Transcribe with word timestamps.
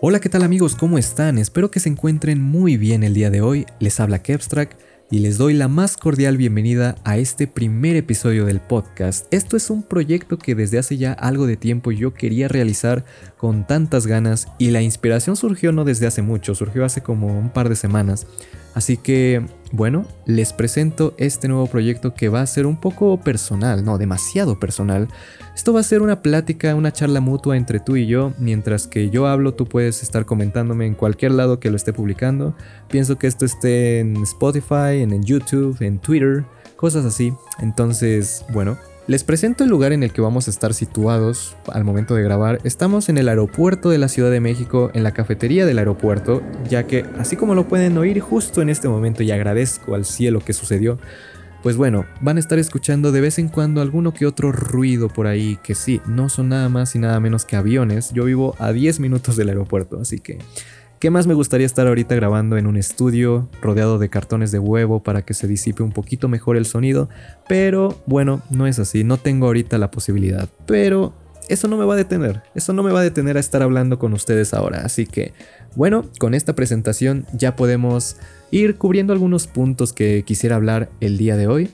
Hola, 0.00 0.20
¿qué 0.20 0.28
tal 0.28 0.42
amigos? 0.42 0.74
¿Cómo 0.74 0.98
están? 0.98 1.38
Espero 1.38 1.70
que 1.70 1.80
se 1.80 1.88
encuentren 1.88 2.42
muy 2.42 2.76
bien 2.76 3.02
el 3.02 3.14
día 3.14 3.30
de 3.30 3.40
hoy. 3.40 3.66
Les 3.78 4.00
habla 4.00 4.22
Kevstrack 4.22 4.76
y 5.10 5.18
les 5.18 5.36
doy 5.36 5.52
la 5.52 5.68
más 5.68 5.96
cordial 5.96 6.36
bienvenida 6.36 6.96
a 7.04 7.18
este 7.18 7.46
primer 7.46 7.96
episodio 7.96 8.46
del 8.46 8.60
podcast. 8.60 9.26
Esto 9.32 9.56
es 9.56 9.68
un 9.68 9.82
proyecto 9.82 10.38
que 10.38 10.54
desde 10.54 10.78
hace 10.78 10.96
ya 10.96 11.12
algo 11.12 11.46
de 11.46 11.56
tiempo 11.56 11.92
yo 11.92 12.14
quería 12.14 12.48
realizar 12.48 13.04
con 13.36 13.66
tantas 13.66 14.06
ganas 14.06 14.48
y 14.58 14.70
la 14.70 14.80
inspiración 14.80 15.36
surgió 15.36 15.70
no 15.70 15.84
desde 15.84 16.06
hace 16.06 16.22
mucho, 16.22 16.54
surgió 16.54 16.84
hace 16.84 17.02
como 17.02 17.26
un 17.26 17.50
par 17.50 17.68
de 17.68 17.76
semanas. 17.76 18.26
Así 18.74 18.96
que, 18.96 19.44
bueno, 19.70 20.06
les 20.24 20.52
presento 20.52 21.14
este 21.18 21.48
nuevo 21.48 21.66
proyecto 21.66 22.14
que 22.14 22.28
va 22.28 22.40
a 22.40 22.46
ser 22.46 22.66
un 22.66 22.76
poco 22.76 23.18
personal, 23.20 23.84
no, 23.84 23.98
demasiado 23.98 24.58
personal. 24.58 25.08
Esto 25.54 25.72
va 25.72 25.80
a 25.80 25.84
ser 25.84 26.00
una 26.00 26.22
plática, 26.22 26.74
una 26.74 26.92
charla 26.92 27.20
mutua 27.20 27.56
entre 27.56 27.80
tú 27.80 27.96
y 27.96 28.06
yo. 28.06 28.32
Mientras 28.38 28.86
que 28.86 29.10
yo 29.10 29.26
hablo, 29.26 29.54
tú 29.54 29.66
puedes 29.66 30.02
estar 30.02 30.24
comentándome 30.24 30.86
en 30.86 30.94
cualquier 30.94 31.32
lado 31.32 31.60
que 31.60 31.70
lo 31.70 31.76
esté 31.76 31.92
publicando. 31.92 32.54
Pienso 32.88 33.18
que 33.18 33.26
esto 33.26 33.44
esté 33.44 34.00
en 34.00 34.16
Spotify, 34.22 35.00
en 35.02 35.22
YouTube, 35.22 35.76
en 35.80 35.98
Twitter, 35.98 36.44
cosas 36.76 37.04
así. 37.04 37.34
Entonces, 37.60 38.44
bueno, 38.52 38.78
les 39.08 39.24
presento 39.24 39.64
el 39.64 39.70
lugar 39.70 39.92
en 39.92 40.02
el 40.02 40.12
que 40.12 40.20
vamos 40.20 40.46
a 40.46 40.50
estar 40.50 40.74
situados 40.74 41.56
al 41.72 41.84
momento 41.84 42.14
de 42.14 42.22
grabar. 42.22 42.60
Estamos 42.62 43.08
en 43.08 43.18
el 43.18 43.28
aeropuerto 43.28 43.90
de 43.90 43.98
la 43.98 44.08
Ciudad 44.08 44.30
de 44.30 44.40
México, 44.40 44.90
en 44.94 45.02
la 45.02 45.12
cafetería 45.12 45.66
del 45.66 45.78
aeropuerto, 45.78 46.42
ya 46.68 46.86
que 46.86 47.04
así 47.18 47.36
como 47.36 47.54
lo 47.54 47.66
pueden 47.66 47.98
oír 47.98 48.20
justo 48.20 48.62
en 48.62 48.68
este 48.68 48.88
momento 48.88 49.22
y 49.22 49.32
agradezco 49.32 49.96
al 49.96 50.04
cielo 50.04 50.40
que 50.40 50.52
sucedió, 50.52 50.98
pues 51.64 51.76
bueno, 51.76 52.06
van 52.20 52.36
a 52.36 52.40
estar 52.40 52.58
escuchando 52.58 53.12
de 53.12 53.20
vez 53.20 53.38
en 53.38 53.48
cuando 53.48 53.80
alguno 53.80 54.14
que 54.14 54.26
otro 54.26 54.52
ruido 54.52 55.08
por 55.08 55.26
ahí, 55.26 55.58
que 55.62 55.74
sí, 55.74 56.00
no 56.06 56.28
son 56.28 56.48
nada 56.48 56.68
más 56.68 56.94
y 56.94 56.98
nada 56.98 57.18
menos 57.20 57.44
que 57.44 57.56
aviones. 57.56 58.12
Yo 58.12 58.24
vivo 58.24 58.54
a 58.58 58.72
10 58.72 59.00
minutos 59.00 59.36
del 59.36 59.48
aeropuerto, 59.48 60.00
así 60.00 60.18
que 60.18 60.38
¿Qué 61.02 61.10
más 61.10 61.26
me 61.26 61.34
gustaría 61.34 61.66
estar 61.66 61.88
ahorita 61.88 62.14
grabando 62.14 62.56
en 62.56 62.68
un 62.68 62.76
estudio 62.76 63.48
rodeado 63.60 63.98
de 63.98 64.08
cartones 64.08 64.52
de 64.52 64.60
huevo 64.60 65.02
para 65.02 65.22
que 65.22 65.34
se 65.34 65.48
disipe 65.48 65.82
un 65.82 65.90
poquito 65.90 66.28
mejor 66.28 66.56
el 66.56 66.64
sonido? 66.64 67.08
Pero 67.48 68.00
bueno, 68.06 68.40
no 68.50 68.68
es 68.68 68.78
así, 68.78 69.02
no 69.02 69.16
tengo 69.16 69.46
ahorita 69.46 69.78
la 69.78 69.90
posibilidad. 69.90 70.48
Pero 70.64 71.12
eso 71.48 71.66
no 71.66 71.76
me 71.76 71.84
va 71.84 71.94
a 71.94 71.96
detener, 71.96 72.44
eso 72.54 72.72
no 72.72 72.84
me 72.84 72.92
va 72.92 73.00
a 73.00 73.02
detener 73.02 73.36
a 73.36 73.40
estar 73.40 73.62
hablando 73.62 73.98
con 73.98 74.12
ustedes 74.12 74.54
ahora. 74.54 74.82
Así 74.84 75.04
que 75.04 75.32
bueno, 75.74 76.04
con 76.20 76.34
esta 76.34 76.54
presentación 76.54 77.26
ya 77.32 77.56
podemos 77.56 78.14
ir 78.52 78.76
cubriendo 78.76 79.12
algunos 79.12 79.48
puntos 79.48 79.92
que 79.92 80.22
quisiera 80.24 80.54
hablar 80.54 80.88
el 81.00 81.18
día 81.18 81.36
de 81.36 81.48
hoy. 81.48 81.70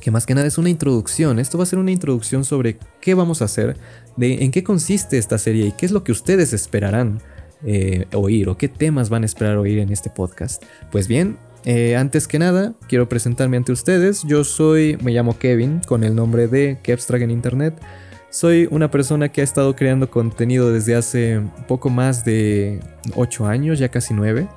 Que 0.00 0.10
más 0.10 0.26
que 0.26 0.34
nada 0.34 0.48
es 0.48 0.58
una 0.58 0.68
introducción. 0.68 1.38
Esto 1.38 1.58
va 1.58 1.62
a 1.62 1.68
ser 1.68 1.78
una 1.78 1.92
introducción 1.92 2.44
sobre 2.44 2.78
qué 3.00 3.14
vamos 3.14 3.40
a 3.40 3.44
hacer, 3.44 3.76
de 4.16 4.42
en 4.42 4.50
qué 4.50 4.64
consiste 4.64 5.16
esta 5.16 5.38
serie 5.38 5.66
y 5.66 5.72
qué 5.72 5.86
es 5.86 5.92
lo 5.92 6.02
que 6.02 6.10
ustedes 6.10 6.52
esperarán 6.52 7.22
eh, 7.66 8.06
oír 8.12 8.48
o 8.48 8.56
qué 8.56 8.68
temas 8.68 9.08
van 9.08 9.22
a 9.22 9.26
esperar 9.26 9.56
oír 9.56 9.78
en 9.78 9.90
este 9.90 10.10
podcast. 10.10 10.62
Pues 10.90 11.08
bien, 11.08 11.36
eh, 11.64 11.96
antes 11.96 12.28
que 12.28 12.38
nada, 12.38 12.74
quiero 12.88 13.08
presentarme 13.08 13.56
ante 13.56 13.72
ustedes. 13.72 14.22
Yo 14.24 14.44
soy, 14.44 14.98
me 15.02 15.12
llamo 15.12 15.38
Kevin, 15.38 15.80
con 15.86 16.04
el 16.04 16.14
nombre 16.14 16.46
de 16.46 16.78
Kevstrag 16.82 17.22
en 17.22 17.30
Internet. 17.30 17.80
Soy 18.28 18.68
una 18.70 18.90
persona 18.90 19.30
que 19.30 19.40
ha 19.40 19.44
estado 19.44 19.74
creando 19.76 20.10
contenido 20.10 20.72
desde 20.72 20.96
hace 20.96 21.40
poco 21.68 21.88
más 21.88 22.24
de 22.24 22.80
8 23.14 23.46
años, 23.46 23.78
ya 23.78 23.88
casi 23.88 24.12
9. 24.12 24.48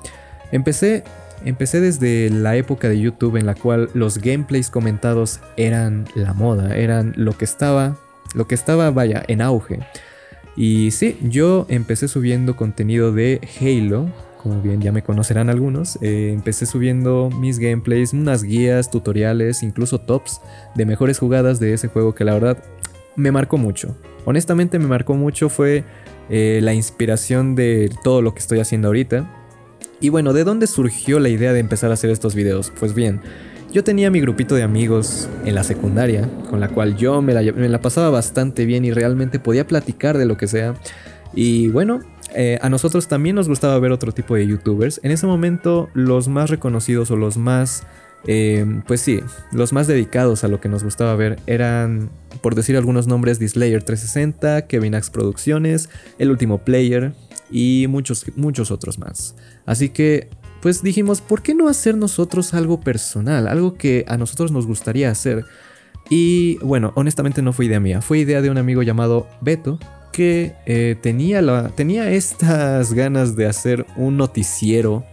Empecé, 0.50 1.04
empecé 1.44 1.80
desde 1.80 2.28
la 2.28 2.56
época 2.56 2.88
de 2.88 3.00
YouTube 3.00 3.36
en 3.36 3.46
la 3.46 3.54
cual 3.54 3.88
los 3.94 4.18
gameplays 4.18 4.68
comentados 4.68 5.40
eran 5.56 6.06
la 6.14 6.34
moda, 6.34 6.76
eran 6.76 7.14
lo 7.16 7.38
que 7.38 7.44
estaba, 7.44 7.96
lo 8.34 8.48
que 8.48 8.54
estaba, 8.54 8.90
vaya, 8.90 9.22
en 9.28 9.40
auge. 9.40 9.78
Y 10.58 10.90
sí, 10.90 11.16
yo 11.22 11.66
empecé 11.68 12.08
subiendo 12.08 12.56
contenido 12.56 13.12
de 13.12 13.40
Halo, 13.60 14.10
como 14.42 14.60
bien 14.60 14.80
ya 14.80 14.90
me 14.90 15.04
conocerán 15.04 15.50
algunos. 15.50 16.00
Eh, 16.02 16.32
empecé 16.32 16.66
subiendo 16.66 17.30
mis 17.30 17.60
gameplays, 17.60 18.12
unas 18.12 18.42
guías, 18.42 18.90
tutoriales, 18.90 19.62
incluso 19.62 20.00
tops 20.00 20.40
de 20.74 20.84
mejores 20.84 21.20
jugadas 21.20 21.60
de 21.60 21.74
ese 21.74 21.86
juego 21.86 22.12
que 22.12 22.24
la 22.24 22.34
verdad 22.34 22.64
me 23.14 23.30
marcó 23.30 23.56
mucho. 23.56 23.96
Honestamente 24.24 24.80
me 24.80 24.88
marcó 24.88 25.14
mucho, 25.14 25.48
fue 25.48 25.84
eh, 26.28 26.58
la 26.60 26.74
inspiración 26.74 27.54
de 27.54 27.88
todo 28.02 28.20
lo 28.20 28.34
que 28.34 28.40
estoy 28.40 28.58
haciendo 28.58 28.88
ahorita. 28.88 29.30
Y 30.00 30.08
bueno, 30.08 30.32
¿de 30.32 30.42
dónde 30.42 30.66
surgió 30.66 31.20
la 31.20 31.28
idea 31.28 31.52
de 31.52 31.60
empezar 31.60 31.92
a 31.92 31.94
hacer 31.94 32.10
estos 32.10 32.34
videos? 32.34 32.72
Pues 32.80 32.94
bien, 32.96 33.20
yo 33.72 33.84
tenía 33.84 34.10
mi 34.10 34.20
grupito 34.20 34.54
de 34.54 34.62
amigos 34.62 35.28
en 35.44 35.54
la 35.54 35.62
secundaria, 35.62 36.28
con 36.48 36.60
la 36.60 36.68
cual 36.68 36.96
yo 36.96 37.20
me 37.20 37.34
la, 37.34 37.80
pasaba 37.80 38.10
bastante 38.10 38.64
bien 38.64 38.84
y 38.84 38.92
realmente 38.92 39.38
podía 39.38 39.66
platicar 39.66 40.16
de 40.16 40.24
lo 40.24 40.36
que 40.36 40.46
sea. 40.46 40.74
Y 41.34 41.68
bueno, 41.68 42.00
eh, 42.34 42.58
a 42.62 42.70
nosotros 42.70 43.08
también 43.08 43.36
nos 43.36 43.48
gustaba 43.48 43.78
ver 43.78 43.92
otro 43.92 44.12
tipo 44.12 44.34
de 44.34 44.46
youtubers. 44.46 45.00
En 45.02 45.10
ese 45.10 45.26
momento 45.26 45.90
los 45.92 46.28
más 46.28 46.48
reconocidos 46.48 47.10
o 47.10 47.16
los 47.16 47.36
más, 47.36 47.82
eh, 48.26 48.64
pues 48.86 49.02
sí, 49.02 49.20
los 49.52 49.74
más 49.74 49.86
dedicados 49.86 50.44
a 50.44 50.48
lo 50.48 50.60
que 50.60 50.70
nos 50.70 50.82
gustaba 50.82 51.14
ver 51.14 51.38
eran, 51.46 52.08
por 52.40 52.54
decir 52.54 52.76
algunos 52.76 53.06
nombres, 53.06 53.38
Dislayer 53.38 53.82
360, 53.82 54.66
Kevin 54.66 54.94
Axe 54.94 55.10
Producciones, 55.10 55.90
El 56.18 56.30
Último 56.30 56.58
Player 56.58 57.12
y 57.50 57.86
muchos, 57.88 58.24
muchos 58.34 58.70
otros 58.70 58.98
más. 58.98 59.36
Así 59.66 59.90
que 59.90 60.30
pues 60.60 60.82
dijimos, 60.82 61.20
¿por 61.20 61.42
qué 61.42 61.54
no 61.54 61.68
hacer 61.68 61.96
nosotros 61.96 62.54
algo 62.54 62.80
personal? 62.80 63.48
Algo 63.48 63.74
que 63.74 64.04
a 64.08 64.16
nosotros 64.16 64.52
nos 64.52 64.66
gustaría 64.66 65.10
hacer. 65.10 65.44
Y 66.10 66.56
bueno, 66.58 66.92
honestamente 66.94 67.42
no 67.42 67.52
fue 67.52 67.66
idea 67.66 67.80
mía, 67.80 68.00
fue 68.00 68.18
idea 68.18 68.40
de 68.40 68.50
un 68.50 68.58
amigo 68.58 68.82
llamado 68.82 69.28
Beto, 69.40 69.78
que 70.12 70.54
eh, 70.66 70.96
tenía, 71.00 71.42
la, 71.42 71.68
tenía 71.68 72.10
estas 72.10 72.92
ganas 72.92 73.36
de 73.36 73.46
hacer 73.46 73.86
un 73.96 74.16
noticiero 74.16 75.04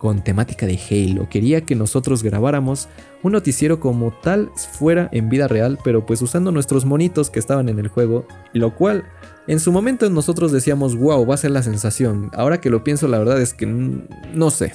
con 0.00 0.24
temática 0.24 0.66
de 0.66 0.78
Halo. 0.78 1.28
Quería 1.28 1.60
que 1.60 1.74
nosotros 1.74 2.22
grabáramos 2.22 2.88
un 3.22 3.32
noticiero 3.32 3.80
como 3.80 4.12
tal 4.12 4.50
fuera 4.56 5.10
en 5.12 5.28
vida 5.28 5.46
real, 5.46 5.78
pero 5.84 6.06
pues 6.06 6.22
usando 6.22 6.50
nuestros 6.52 6.86
monitos 6.86 7.28
que 7.28 7.38
estaban 7.38 7.68
en 7.68 7.78
el 7.78 7.88
juego, 7.88 8.26
lo 8.54 8.74
cual 8.74 9.04
en 9.46 9.60
su 9.60 9.72
momento 9.72 10.08
nosotros 10.08 10.52
decíamos, 10.52 10.96
wow, 10.96 11.26
va 11.26 11.34
a 11.34 11.38
ser 11.38 11.50
la 11.50 11.62
sensación. 11.62 12.30
Ahora 12.32 12.62
que 12.62 12.70
lo 12.70 12.82
pienso, 12.82 13.08
la 13.08 13.18
verdad 13.18 13.42
es 13.42 13.52
que 13.52 13.66
no 13.66 14.50
sé. 14.50 14.72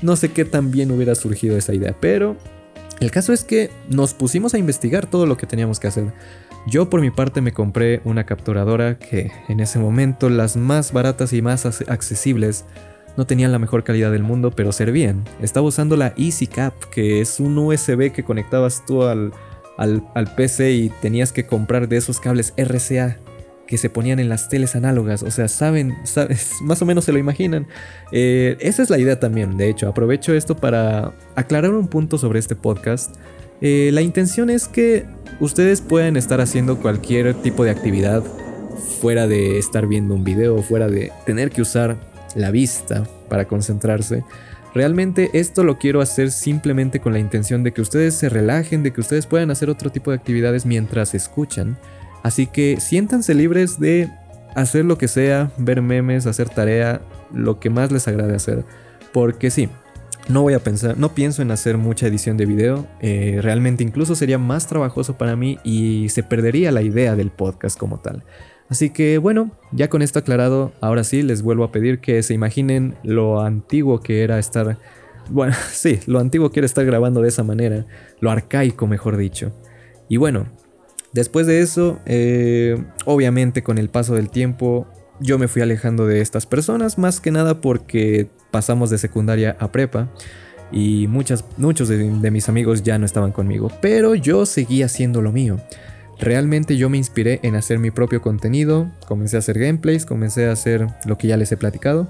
No 0.00 0.14
sé 0.14 0.30
qué 0.30 0.44
tan 0.44 0.70
bien 0.70 0.92
hubiera 0.92 1.16
surgido 1.16 1.56
esa 1.56 1.74
idea. 1.74 1.96
Pero 1.98 2.36
el 3.00 3.10
caso 3.10 3.32
es 3.32 3.42
que 3.42 3.70
nos 3.88 4.14
pusimos 4.14 4.54
a 4.54 4.58
investigar 4.58 5.06
todo 5.06 5.26
lo 5.26 5.36
que 5.36 5.46
teníamos 5.46 5.80
que 5.80 5.88
hacer. 5.88 6.12
Yo 6.68 6.88
por 6.88 7.00
mi 7.00 7.10
parte 7.10 7.40
me 7.40 7.52
compré 7.52 8.00
una 8.04 8.26
capturadora 8.26 8.96
que 8.98 9.32
en 9.48 9.58
ese 9.58 9.80
momento 9.80 10.28
las 10.30 10.56
más 10.56 10.92
baratas 10.92 11.32
y 11.32 11.42
más 11.42 11.66
accesibles 11.88 12.64
no 13.16 13.26
tenían 13.26 13.52
la 13.52 13.58
mejor 13.58 13.84
calidad 13.84 14.12
del 14.12 14.22
mundo, 14.22 14.50
pero 14.50 14.72
servían. 14.72 15.24
Estaba 15.40 15.66
usando 15.66 15.96
la 15.96 16.14
EasyCap, 16.16 16.74
que 16.90 17.20
es 17.20 17.40
un 17.40 17.58
USB 17.58 18.12
que 18.12 18.24
conectabas 18.24 18.84
tú 18.86 19.02
al, 19.02 19.32
al, 19.76 20.04
al 20.14 20.34
PC 20.34 20.72
y 20.72 20.88
tenías 20.88 21.32
que 21.32 21.46
comprar 21.46 21.88
de 21.88 21.96
esos 21.96 22.20
cables 22.20 22.54
RCA 22.56 23.18
que 23.68 23.76
se 23.76 23.90
ponían 23.90 24.18
en 24.18 24.30
las 24.30 24.48
teles 24.48 24.74
análogas. 24.74 25.22
O 25.22 25.30
sea, 25.30 25.46
saben, 25.46 25.94
más 26.62 26.82
o 26.82 26.86
menos 26.86 27.04
se 27.04 27.12
lo 27.12 27.18
imaginan. 27.18 27.68
Eh, 28.10 28.56
esa 28.60 28.82
es 28.82 28.90
la 28.90 28.98
idea 28.98 29.20
también, 29.20 29.56
de 29.56 29.68
hecho. 29.68 29.88
Aprovecho 29.88 30.34
esto 30.34 30.56
para 30.56 31.12
aclarar 31.36 31.72
un 31.72 31.86
punto 31.86 32.16
sobre 32.18 32.38
este 32.38 32.56
podcast. 32.56 33.14
Eh, 33.60 33.90
la 33.92 34.00
intención 34.00 34.48
es 34.48 34.68
que 34.68 35.04
ustedes 35.38 35.82
puedan 35.82 36.16
estar 36.16 36.40
haciendo 36.40 36.78
cualquier 36.78 37.34
tipo 37.34 37.62
de 37.62 37.70
actividad 37.70 38.24
fuera 39.00 39.26
de 39.26 39.58
estar 39.58 39.86
viendo 39.86 40.14
un 40.14 40.24
video, 40.24 40.62
fuera 40.62 40.88
de 40.88 41.12
tener 41.26 41.50
que 41.50 41.60
usar 41.60 41.96
la 42.34 42.50
vista 42.50 43.04
para 43.28 43.46
concentrarse. 43.46 44.24
Realmente 44.74 45.30
esto 45.32 45.64
lo 45.64 45.78
quiero 45.78 46.00
hacer 46.00 46.30
simplemente 46.30 47.00
con 47.00 47.12
la 47.12 47.18
intención 47.18 47.62
de 47.62 47.72
que 47.72 47.80
ustedes 47.80 48.14
se 48.14 48.28
relajen, 48.28 48.82
de 48.82 48.92
que 48.92 49.00
ustedes 49.00 49.26
puedan 49.26 49.50
hacer 49.50 49.70
otro 49.70 49.90
tipo 49.90 50.10
de 50.10 50.16
actividades 50.16 50.66
mientras 50.66 51.14
escuchan. 51.14 51.78
Así 52.22 52.46
que 52.46 52.78
siéntanse 52.80 53.34
libres 53.34 53.80
de 53.80 54.10
hacer 54.54 54.84
lo 54.84 54.98
que 54.98 55.08
sea, 55.08 55.50
ver 55.56 55.82
memes, 55.82 56.26
hacer 56.26 56.48
tarea, 56.48 57.00
lo 57.32 57.60
que 57.60 57.70
más 57.70 57.90
les 57.90 58.06
agrade 58.08 58.34
hacer. 58.34 58.64
Porque 59.12 59.50
sí, 59.50 59.68
no 60.28 60.42
voy 60.42 60.54
a 60.54 60.58
pensar, 60.58 60.98
no 60.98 61.14
pienso 61.14 61.40
en 61.42 61.50
hacer 61.50 61.78
mucha 61.78 62.06
edición 62.06 62.36
de 62.36 62.46
video. 62.46 62.86
Eh, 63.00 63.40
realmente 63.42 63.82
incluso 63.82 64.14
sería 64.14 64.38
más 64.38 64.66
trabajoso 64.66 65.16
para 65.16 65.36
mí 65.36 65.58
y 65.64 66.08
se 66.10 66.22
perdería 66.22 66.70
la 66.70 66.82
idea 66.82 67.16
del 67.16 67.30
podcast 67.30 67.78
como 67.78 67.98
tal. 67.98 68.24
Así 68.68 68.90
que 68.90 69.18
bueno, 69.18 69.50
ya 69.72 69.88
con 69.88 70.02
esto 70.02 70.18
aclarado, 70.18 70.72
ahora 70.80 71.04
sí 71.04 71.22
les 71.22 71.42
vuelvo 71.42 71.64
a 71.64 71.72
pedir 71.72 72.00
que 72.00 72.22
se 72.22 72.34
imaginen 72.34 72.96
lo 73.02 73.40
antiguo 73.40 74.00
que 74.00 74.22
era 74.22 74.38
estar, 74.38 74.78
bueno, 75.30 75.54
sí, 75.72 76.00
lo 76.06 76.18
antiguo 76.18 76.50
que 76.50 76.60
era 76.60 76.66
estar 76.66 76.84
grabando 76.84 77.22
de 77.22 77.28
esa 77.28 77.44
manera, 77.44 77.86
lo 78.20 78.30
arcaico 78.30 78.86
mejor 78.86 79.16
dicho. 79.16 79.52
Y 80.08 80.16
bueno, 80.16 80.46
Después 81.12 81.46
de 81.46 81.60
eso, 81.60 81.98
eh, 82.06 82.82
obviamente 83.04 83.62
con 83.62 83.78
el 83.78 83.88
paso 83.88 84.14
del 84.14 84.28
tiempo, 84.28 84.86
yo 85.20 85.38
me 85.38 85.48
fui 85.48 85.62
alejando 85.62 86.06
de 86.06 86.20
estas 86.20 86.46
personas, 86.46 86.98
más 86.98 87.20
que 87.20 87.30
nada 87.30 87.60
porque 87.60 88.28
pasamos 88.50 88.90
de 88.90 88.98
secundaria 88.98 89.56
a 89.58 89.72
prepa 89.72 90.12
y 90.70 91.06
muchas, 91.08 91.44
muchos 91.56 91.88
de, 91.88 92.30
mis 92.30 92.48
amigos 92.48 92.82
ya 92.82 92.98
no 92.98 93.06
estaban 93.06 93.32
conmigo, 93.32 93.70
pero 93.80 94.14
yo 94.14 94.44
seguía 94.44 94.86
haciendo 94.86 95.22
lo 95.22 95.32
mío. 95.32 95.58
Realmente 96.20 96.76
yo 96.76 96.88
me 96.88 96.96
inspiré 96.96 97.40
en 97.42 97.54
hacer 97.54 97.78
mi 97.78 97.90
propio 97.90 98.20
contenido, 98.20 98.90
comencé 99.06 99.36
a 99.36 99.38
hacer 99.40 99.58
gameplays, 99.58 100.04
comencé 100.04 100.46
a 100.46 100.52
hacer 100.52 100.86
lo 101.04 101.16
que 101.18 101.28
ya 101.28 101.36
les 101.36 101.52
he 101.52 101.56
platicado. 101.56 102.08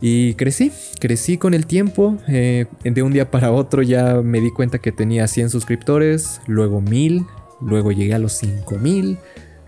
Y 0.00 0.34
crecí, 0.34 0.72
crecí 0.98 1.36
con 1.36 1.52
el 1.52 1.66
tiempo. 1.66 2.16
Eh, 2.26 2.66
de 2.84 3.02
un 3.02 3.12
día 3.12 3.30
para 3.30 3.52
otro 3.52 3.82
ya 3.82 4.22
me 4.22 4.40
di 4.40 4.50
cuenta 4.50 4.78
que 4.78 4.92
tenía 4.92 5.26
100 5.26 5.50
suscriptores, 5.50 6.40
luego 6.46 6.80
1000, 6.80 7.26
luego 7.60 7.92
llegué 7.92 8.14
a 8.14 8.18
los 8.18 8.32
5000, 8.32 9.18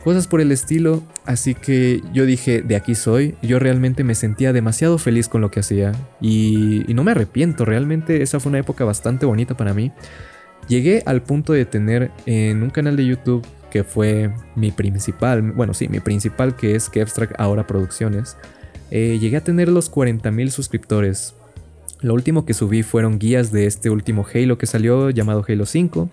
cosas 0.03 0.27
por 0.27 0.41
el 0.41 0.51
estilo. 0.51 1.03
Así 1.27 1.55
que 1.55 2.03
yo 2.15 2.25
dije, 2.25 2.63
de 2.63 2.77
aquí 2.77 2.95
soy. 2.95 3.35
Yo 3.43 3.59
realmente 3.59 4.05
me 4.05 4.15
sentía 4.15 4.55
demasiado 4.55 4.97
feliz 4.97 5.29
con 5.29 5.43
lo 5.43 5.51
que 5.51 5.61
hacía 5.61 5.93
y, 6.21 6.91
y 6.91 6.95
no 6.95 7.05
me 7.05 7.11
arrepiento. 7.11 7.67
Realmente 7.67 8.23
esa 8.23 8.41
fue 8.41 8.51
una 8.51 8.59
época 8.59 8.85
bastante 8.85 9.27
bonita 9.27 9.55
para 9.55 9.75
mí. 9.75 9.93
Llegué 10.69 11.03
al 11.07 11.23
punto 11.23 11.53
de 11.53 11.65
tener 11.65 12.11
en 12.27 12.63
un 12.63 12.71
canal 12.71 12.97
de 12.97 13.07
YouTube 13.07 13.47
que 13.73 13.85
fue 13.85 14.31
mi 14.55 14.71
principal, 14.71 15.53
bueno, 15.53 15.73
sí, 15.73 15.89
mi 15.89 15.99
principal 15.99 16.55
que 16.55 16.77
es 16.77 16.91
que 16.91 17.01
Abstract 17.01 17.33
Ahora 17.39 17.67
Producciones. 17.67 18.37
Eh, 18.91 19.19
llegué 19.19 19.39
a 19.39 19.45
tener 19.45 19.69
los 19.69 19.91
40.000 19.91 20.51
suscriptores. 20.51 21.35
Lo 22.03 22.13
último 22.13 22.45
que 22.45 22.53
subí 22.53 22.83
fueron 22.83 23.19
guías 23.19 23.51
de 23.51 23.67
este 23.67 23.89
último 23.89 24.27
Halo 24.33 24.59
que 24.59 24.67
salió 24.67 25.09
llamado 25.09 25.43
Halo 25.49 25.65
5. 25.65 26.11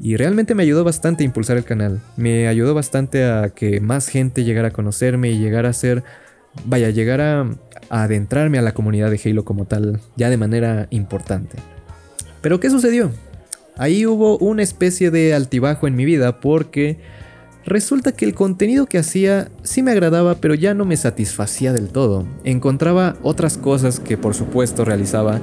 Y 0.00 0.16
realmente 0.16 0.54
me 0.54 0.62
ayudó 0.62 0.84
bastante 0.84 1.24
a 1.24 1.26
impulsar 1.26 1.56
el 1.56 1.64
canal. 1.64 2.00
Me 2.16 2.46
ayudó 2.46 2.74
bastante 2.74 3.24
a 3.24 3.48
que 3.48 3.80
más 3.80 4.06
gente 4.06 4.44
llegara 4.44 4.68
a 4.68 4.72
conocerme 4.72 5.30
y 5.30 5.38
llegara 5.38 5.70
a 5.70 5.72
ser... 5.72 6.04
Vaya, 6.64 6.88
llegar 6.90 7.20
a, 7.20 7.40
a 7.90 8.02
adentrarme 8.04 8.58
a 8.58 8.62
la 8.62 8.72
comunidad 8.72 9.10
de 9.10 9.20
Halo 9.24 9.44
como 9.44 9.64
tal, 9.64 10.00
ya 10.16 10.30
de 10.30 10.36
manera 10.36 10.86
importante. 10.90 11.58
Pero 12.40 12.60
¿qué 12.60 12.70
sucedió? 12.70 13.10
Ahí 13.78 14.06
hubo 14.06 14.38
una 14.38 14.62
especie 14.62 15.10
de 15.10 15.34
altibajo 15.34 15.86
en 15.86 15.96
mi 15.96 16.04
vida 16.04 16.40
porque 16.40 16.98
resulta 17.64 18.12
que 18.12 18.24
el 18.24 18.34
contenido 18.34 18.86
que 18.86 18.98
hacía 18.98 19.50
sí 19.62 19.82
me 19.82 19.90
agradaba, 19.90 20.36
pero 20.36 20.54
ya 20.54 20.72
no 20.72 20.86
me 20.86 20.96
satisfacía 20.96 21.72
del 21.72 21.90
todo. 21.90 22.26
Encontraba 22.44 23.16
otras 23.22 23.58
cosas 23.58 24.00
que 24.00 24.16
por 24.16 24.34
supuesto 24.34 24.84
realizaba 24.84 25.40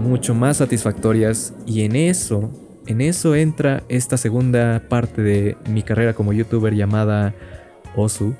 mucho 0.00 0.34
más 0.34 0.58
satisfactorias 0.58 1.52
y 1.66 1.82
en 1.82 1.96
eso, 1.96 2.50
en 2.86 3.00
eso 3.00 3.34
entra 3.34 3.84
esta 3.88 4.16
segunda 4.16 4.82
parte 4.88 5.22
de 5.22 5.56
mi 5.68 5.82
carrera 5.82 6.14
como 6.14 6.32
youtuber 6.32 6.74
llamada 6.74 7.34
Osu. 7.96 8.34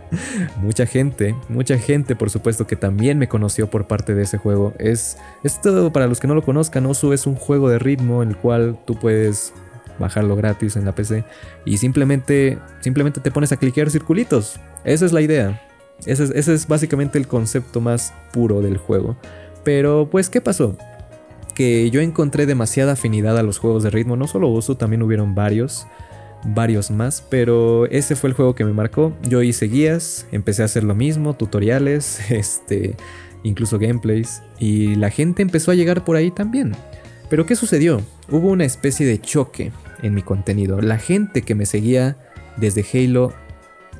mucha 0.62 0.86
gente, 0.86 1.34
mucha 1.48 1.78
gente 1.78 2.16
por 2.16 2.30
supuesto 2.30 2.66
que 2.66 2.76
también 2.76 3.18
me 3.18 3.28
conoció 3.28 3.68
por 3.68 3.86
parte 3.86 4.14
de 4.14 4.22
ese 4.22 4.38
juego. 4.38 4.74
Es 4.78 5.16
esto 5.42 5.92
para 5.92 6.06
los 6.06 6.20
que 6.20 6.26
no 6.26 6.34
lo 6.34 6.42
conozcan, 6.42 6.86
Osu 6.86 7.12
es 7.12 7.26
un 7.26 7.34
juego 7.34 7.68
de 7.68 7.78
ritmo 7.78 8.22
en 8.22 8.30
el 8.30 8.36
cual 8.36 8.78
tú 8.86 8.94
puedes 8.94 9.52
bajarlo 9.98 10.36
gratis 10.36 10.76
en 10.76 10.84
la 10.84 10.94
PC 10.94 11.24
y 11.64 11.76
simplemente 11.76 12.58
simplemente 12.80 13.20
te 13.20 13.30
pones 13.30 13.52
a 13.52 13.56
cliquear 13.56 13.90
circulitos. 13.90 14.58
Esa 14.84 15.06
es 15.06 15.12
la 15.12 15.20
idea. 15.20 15.60
Ese 16.06 16.24
es, 16.24 16.30
ese 16.30 16.54
es 16.54 16.66
básicamente 16.66 17.18
el 17.18 17.28
concepto 17.28 17.80
más 17.80 18.12
puro 18.32 18.60
del 18.60 18.76
juego. 18.76 19.16
Pero 19.64 20.08
pues 20.10 20.28
¿qué 20.28 20.40
pasó? 20.40 20.76
Que 21.54 21.90
yo 21.90 22.00
encontré 22.00 22.46
demasiada 22.46 22.92
afinidad 22.92 23.36
a 23.38 23.42
los 23.42 23.58
juegos 23.58 23.82
de 23.82 23.90
ritmo, 23.90 24.16
no 24.16 24.26
solo 24.26 24.50
Osu, 24.50 24.74
también 24.74 25.02
hubieron 25.02 25.34
varios 25.34 25.86
varios 26.44 26.90
más, 26.90 27.24
pero 27.28 27.86
ese 27.86 28.16
fue 28.16 28.30
el 28.30 28.34
juego 28.34 28.54
que 28.54 28.64
me 28.64 28.72
marcó. 28.72 29.12
Yo 29.28 29.42
hice 29.42 29.66
guías, 29.66 30.26
empecé 30.32 30.62
a 30.62 30.66
hacer 30.66 30.84
lo 30.84 30.94
mismo, 30.94 31.34
tutoriales, 31.34 32.20
este, 32.30 32.96
incluso 33.42 33.78
gameplays, 33.78 34.42
y 34.58 34.94
la 34.96 35.10
gente 35.10 35.42
empezó 35.42 35.70
a 35.70 35.74
llegar 35.74 36.04
por 36.04 36.16
ahí 36.16 36.30
también. 36.30 36.72
Pero 37.28 37.46
¿qué 37.46 37.56
sucedió? 37.56 38.02
Hubo 38.30 38.48
una 38.48 38.64
especie 38.64 39.06
de 39.06 39.20
choque 39.20 39.72
en 40.02 40.14
mi 40.14 40.22
contenido. 40.22 40.80
La 40.80 40.98
gente 40.98 41.42
que 41.42 41.54
me 41.54 41.64
seguía 41.64 42.18
desde 42.56 42.84
Halo 42.92 43.32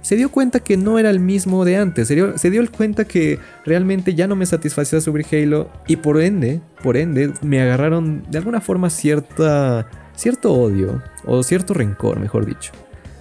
se 0.02 0.16
dio 0.16 0.30
cuenta 0.30 0.60
que 0.60 0.76
no 0.76 0.98
era 0.98 1.08
el 1.08 1.20
mismo 1.20 1.64
de 1.64 1.76
antes. 1.76 2.08
Se 2.08 2.14
dio, 2.14 2.36
se 2.36 2.50
dio 2.50 2.68
cuenta 2.70 3.04
que 3.06 3.38
realmente 3.64 4.14
ya 4.14 4.26
no 4.26 4.36
me 4.36 4.44
satisfacía 4.44 5.00
subir 5.00 5.24
Halo 5.32 5.70
y 5.86 5.96
por 5.96 6.20
ende, 6.20 6.60
por 6.82 6.96
ende, 6.96 7.32
me 7.40 7.62
agarraron 7.62 8.24
de 8.28 8.38
alguna 8.38 8.60
forma 8.60 8.90
cierta 8.90 9.88
cierto 10.16 10.52
odio 10.52 11.02
o 11.24 11.42
cierto 11.42 11.74
rencor, 11.74 12.20
mejor 12.20 12.46
dicho. 12.46 12.72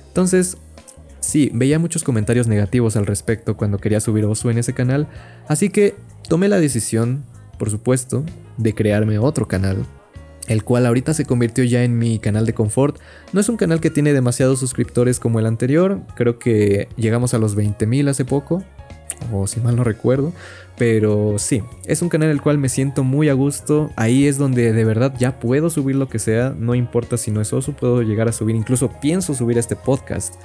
Entonces, 0.07 0.57
sí, 1.19 1.49
veía 1.53 1.79
muchos 1.79 2.03
comentarios 2.03 2.47
negativos 2.47 2.95
al 2.95 3.05
respecto 3.05 3.55
cuando 3.57 3.77
quería 3.77 3.99
subir 3.99 4.25
Osu 4.25 4.49
en 4.49 4.57
ese 4.57 4.73
canal, 4.73 5.07
así 5.47 5.69
que 5.69 5.95
tomé 6.27 6.49
la 6.49 6.59
decisión, 6.59 7.23
por 7.57 7.69
supuesto, 7.69 8.23
de 8.57 8.73
crearme 8.73 9.19
otro 9.19 9.47
canal, 9.47 9.85
el 10.47 10.63
cual 10.63 10.85
ahorita 10.85 11.13
se 11.13 11.25
convirtió 11.25 11.63
ya 11.63 11.83
en 11.83 11.97
mi 11.97 12.19
canal 12.19 12.45
de 12.45 12.53
confort. 12.53 12.99
No 13.31 13.39
es 13.39 13.47
un 13.47 13.57
canal 13.57 13.79
que 13.79 13.89
tiene 13.89 14.13
demasiados 14.13 14.59
suscriptores 14.59 15.19
como 15.19 15.39
el 15.39 15.45
anterior, 15.45 16.01
creo 16.15 16.39
que 16.39 16.89
llegamos 16.97 17.33
a 17.33 17.37
los 17.37 17.55
20.000 17.55 18.09
hace 18.09 18.25
poco, 18.25 18.63
o 19.31 19.47
si 19.47 19.59
mal 19.59 19.75
no 19.75 19.83
recuerdo. 19.83 20.33
Pero 20.77 21.37
sí, 21.37 21.61
es 21.85 22.01
un 22.01 22.09
canal 22.09 22.29
el 22.29 22.41
cual 22.41 22.57
me 22.57 22.69
siento 22.69 23.03
muy 23.03 23.29
a 23.29 23.33
gusto. 23.33 23.91
Ahí 23.95 24.27
es 24.27 24.37
donde 24.37 24.73
de 24.73 24.85
verdad 24.85 25.13
ya 25.17 25.39
puedo 25.39 25.69
subir 25.69 25.95
lo 25.95 26.09
que 26.09 26.19
sea. 26.19 26.55
No 26.57 26.75
importa 26.75 27.17
si 27.17 27.29
no 27.31 27.41
es 27.41 27.53
oso, 27.53 27.73
puedo 27.73 28.01
llegar 28.01 28.27
a 28.27 28.31
subir. 28.31 28.55
Incluso 28.55 28.91
pienso 28.99 29.33
subir 29.33 29.57
este 29.57 29.75
podcast 29.75 30.35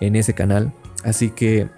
en 0.00 0.16
ese 0.16 0.34
canal. 0.34 0.72
Así 1.04 1.30
que 1.30 1.68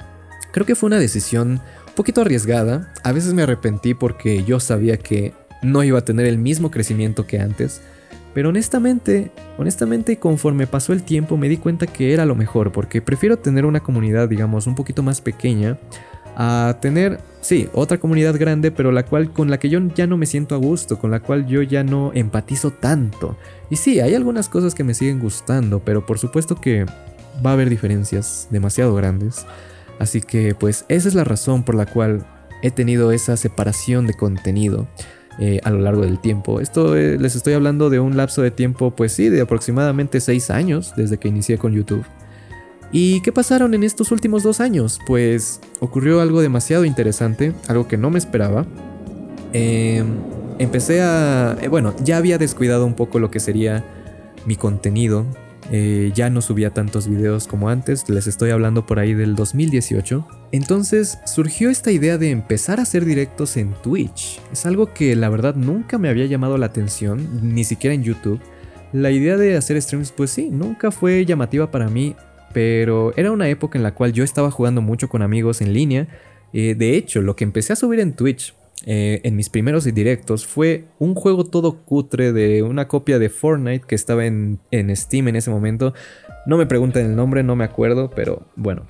creo 0.53 0.65
que 0.65 0.75
fue 0.75 0.87
una 0.87 0.99
decisión 0.99 1.61
un 1.89 1.95
poquito 1.95 2.23
arriesgada. 2.23 2.93
A 3.05 3.13
veces 3.13 3.35
me 3.35 3.43
arrepentí 3.43 3.95
porque 3.95 4.45
yo 4.45 4.61
sabía 4.61 4.97
que 4.97 5.35
no 5.63 5.83
iba 5.83 5.99
a 5.99 6.05
tener 6.05 6.27
el 6.27 6.39
mismo 6.39 6.71
crecimiento 6.71 7.27
que 7.27 7.41
antes. 7.41 7.83
Pero 8.33 8.51
honestamente, 8.51 9.31
honestamente 9.59 10.19
conforme 10.19 10.67
pasó 10.67 10.93
el 10.93 11.03
tiempo 11.03 11.37
me 11.37 11.49
di 11.49 11.57
cuenta 11.57 11.87
que 11.87 12.13
era 12.13 12.27
lo 12.27 12.35
mejor 12.35 12.73
porque 12.73 13.01
prefiero 13.01 13.39
tener 13.39 13.65
una 13.65 13.81
comunidad 13.81 14.29
digamos 14.29 14.67
un 14.67 14.75
poquito 14.75 15.03
más 15.03 15.23
pequeña 15.23 15.79
a 16.37 16.77
tener, 16.81 17.19
sí, 17.41 17.69
otra 17.73 17.99
comunidad 17.99 18.39
grande, 18.39 18.71
pero 18.71 18.93
la 18.93 19.05
cual 19.05 19.33
con 19.33 19.51
la 19.51 19.59
que 19.59 19.71
yo 19.71 19.81
ya 19.95 20.07
no 20.07 20.19
me 20.19 20.27
siento 20.27 20.55
a 20.55 20.59
gusto, 20.59 20.99
con 20.99 21.11
la 21.11 21.21
cual 21.21 21.47
yo 21.47 21.63
ya 21.63 21.83
no 21.83 22.13
empatizo 22.15 22.71
tanto. 22.71 23.37
Y 23.71 23.77
sí, 23.77 24.01
hay 24.01 24.15
algunas 24.15 24.49
cosas 24.49 24.75
que 24.75 24.85
me 24.85 24.95
siguen 24.95 25.19
gustando, 25.19 25.81
pero 25.81 26.05
por 26.05 26.19
supuesto 26.19 26.57
que 26.57 26.85
va 27.45 27.51
a 27.51 27.53
haber 27.55 27.71
diferencias 27.71 28.49
demasiado 28.51 28.95
grandes. 28.95 29.47
Así 29.99 30.21
que 30.21 30.55
pues 30.55 30.85
esa 30.89 31.09
es 31.09 31.15
la 31.15 31.25
razón 31.25 31.65
por 31.65 31.75
la 31.75 31.87
cual 31.87 32.27
he 32.63 32.71
tenido 32.71 33.13
esa 33.13 33.37
separación 33.37 34.07
de 34.07 34.15
contenido. 34.15 34.87
Eh, 35.39 35.61
a 35.65 35.71
lo 35.71 35.81
largo 35.81 36.01
del 36.01 36.19
tiempo. 36.19 36.61
Esto 36.61 36.97
eh, 36.97 37.19
les 37.19 37.37
estoy 37.37 37.53
hablando 37.53 37.91
de 37.91 38.01
un 38.01 38.17
lapso 38.17 38.41
de 38.41 38.51
tiempo, 38.51 38.93
pues 38.93 39.13
sí, 39.13 39.29
de 39.29 39.43
aproximadamente 39.43 40.19
6 40.19 40.49
años 40.49 40.95
desde 40.97 41.19
que 41.19 41.29
inicié 41.29 41.59
con 41.59 41.75
YouTube. 41.75 42.07
¿Y 42.93 43.21
qué 43.21 43.33
pasaron 43.33 43.75
en 43.75 43.83
estos 43.83 44.13
últimos 44.13 44.43
dos 44.43 44.61
años? 44.61 45.01
Pues 45.07 45.61
ocurrió 45.81 46.21
algo 46.21 46.41
demasiado 46.41 46.85
interesante, 46.85 47.53
algo 47.69 47.89
que 47.89 47.97
no 47.97 48.11
me 48.11 48.19
esperaba. 48.19 48.65
Em, 49.53 50.07
empecé 50.59 51.03
a... 51.03 51.57
Eh, 51.61 51.69
bueno, 51.69 51.95
ya 52.03 52.17
había 52.17 52.39
descuidado 52.39 52.87
un 52.87 52.95
poco 52.95 53.19
lo 53.19 53.31
que 53.31 53.41
sería 53.41 53.85
mi 54.45 54.57
contenido. 54.57 55.27
Eh, 55.73 56.13
ya 56.15 56.31
no 56.31 56.43
subía 56.43 56.71
tantos 56.71 57.09
videos 57.09 57.49
como 57.49 57.69
antes, 57.71 58.09
les 58.09 58.29
estoy 58.29 58.51
hablando 58.51 58.87
por 58.87 59.01
ahí 59.01 59.15
del 59.15 59.35
2018. 59.35 60.27
Entonces 60.53 61.19
surgió 61.27 61.71
esta 61.71 61.91
idea 61.91 62.19
de 62.19 62.31
empezar 62.31 62.79
a 62.79 62.85
hacer 62.85 63.05
directos 63.05 63.57
en 63.57 63.75
Twitch. 63.83 64.41
Es 64.53 64.65
algo 64.65 64.95
que 64.95 65.17
la 65.17 65.29
verdad 65.29 65.57
nunca 65.57 65.99
me 65.99 66.09
había 66.09 66.27
llamado 66.27 66.57
la 66.57 66.67
atención, 66.67 67.29
ni 67.43 67.65
siquiera 67.65 67.95
en 67.95 68.05
YouTube. 68.05 68.41
La 68.93 69.11
idea 69.11 69.37
de 69.37 69.57
hacer 69.57 69.81
streams, 69.83 70.13
pues 70.13 70.31
sí, 70.31 70.51
nunca 70.51 70.93
fue 70.93 71.27
llamativa 71.27 71.71
para 71.73 71.89
mí 71.89 72.15
pero 72.57 73.13
era 73.19 73.33
una 73.33 73.51
época 73.51 73.77
en 73.77 73.83
la 73.83 73.93
cual 73.93 74.15
yo 74.15 74.25
estaba 74.25 74.51
jugando 74.51 74.81
mucho 74.81 75.11
con 75.11 75.21
amigos 75.21 75.61
en 75.61 75.75
línea. 75.75 76.09
Eh, 76.55 76.75
de 76.75 76.97
hecho, 76.97 77.21
lo 77.21 77.37
que 77.37 77.45
empecé 77.45 77.75
a 77.75 77.77
subir 77.77 78.01
en 78.01 78.15
Twitch 78.15 78.55
eh, 78.87 79.21
en 79.25 79.37
mis 79.37 79.51
primeros 79.51 79.85
directos 79.85 80.47
fue 80.47 80.87
un 80.99 81.15
juego 81.15 81.45
todo 81.45 81.85
cutre 81.85 82.33
de 82.33 82.63
una 82.63 82.89
copia 82.89 83.19
de 83.19 83.29
Fortnite 83.29 83.85
que 83.87 83.95
estaba 83.95 84.25
en, 84.25 84.59
Steam 84.73 85.29
en 85.29 85.37
ese 85.37 85.51
momento. 85.51 85.93
No 86.47 86.57
me 86.57 86.65
pregunten 86.65 87.05
el 87.05 87.15
nombre, 87.15 87.43
no 87.43 87.57
me 87.57 87.65
acuerdo, 87.65 88.09
pero 88.17 88.47
bueno. 88.57 88.87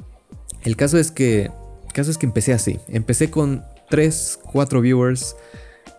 El 0.62 0.76
caso 0.76 0.96
es 0.96 1.10
que, 1.10 1.50
caso 1.92 2.12
es 2.12 2.18
que 2.18 2.26
empecé 2.26 2.52
así. 2.52 2.78
Empecé 2.86 3.32
con 3.32 3.64
3, 3.90 4.42
4 4.52 4.80
viewers. 4.80 5.34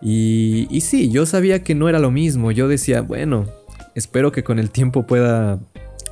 Y, 0.00 0.68
y 0.70 0.80
sí, 0.80 1.10
yo 1.10 1.26
sabía 1.26 1.62
que 1.62 1.74
no 1.74 1.90
era 1.90 1.98
lo 1.98 2.10
mismo. 2.10 2.50
Yo 2.50 2.66
decía, 2.66 3.02
bueno, 3.02 3.44
espero 3.94 4.32
que 4.32 4.42
con 4.42 4.58
el 4.58 4.70
tiempo 4.70 5.06
pueda 5.06 5.60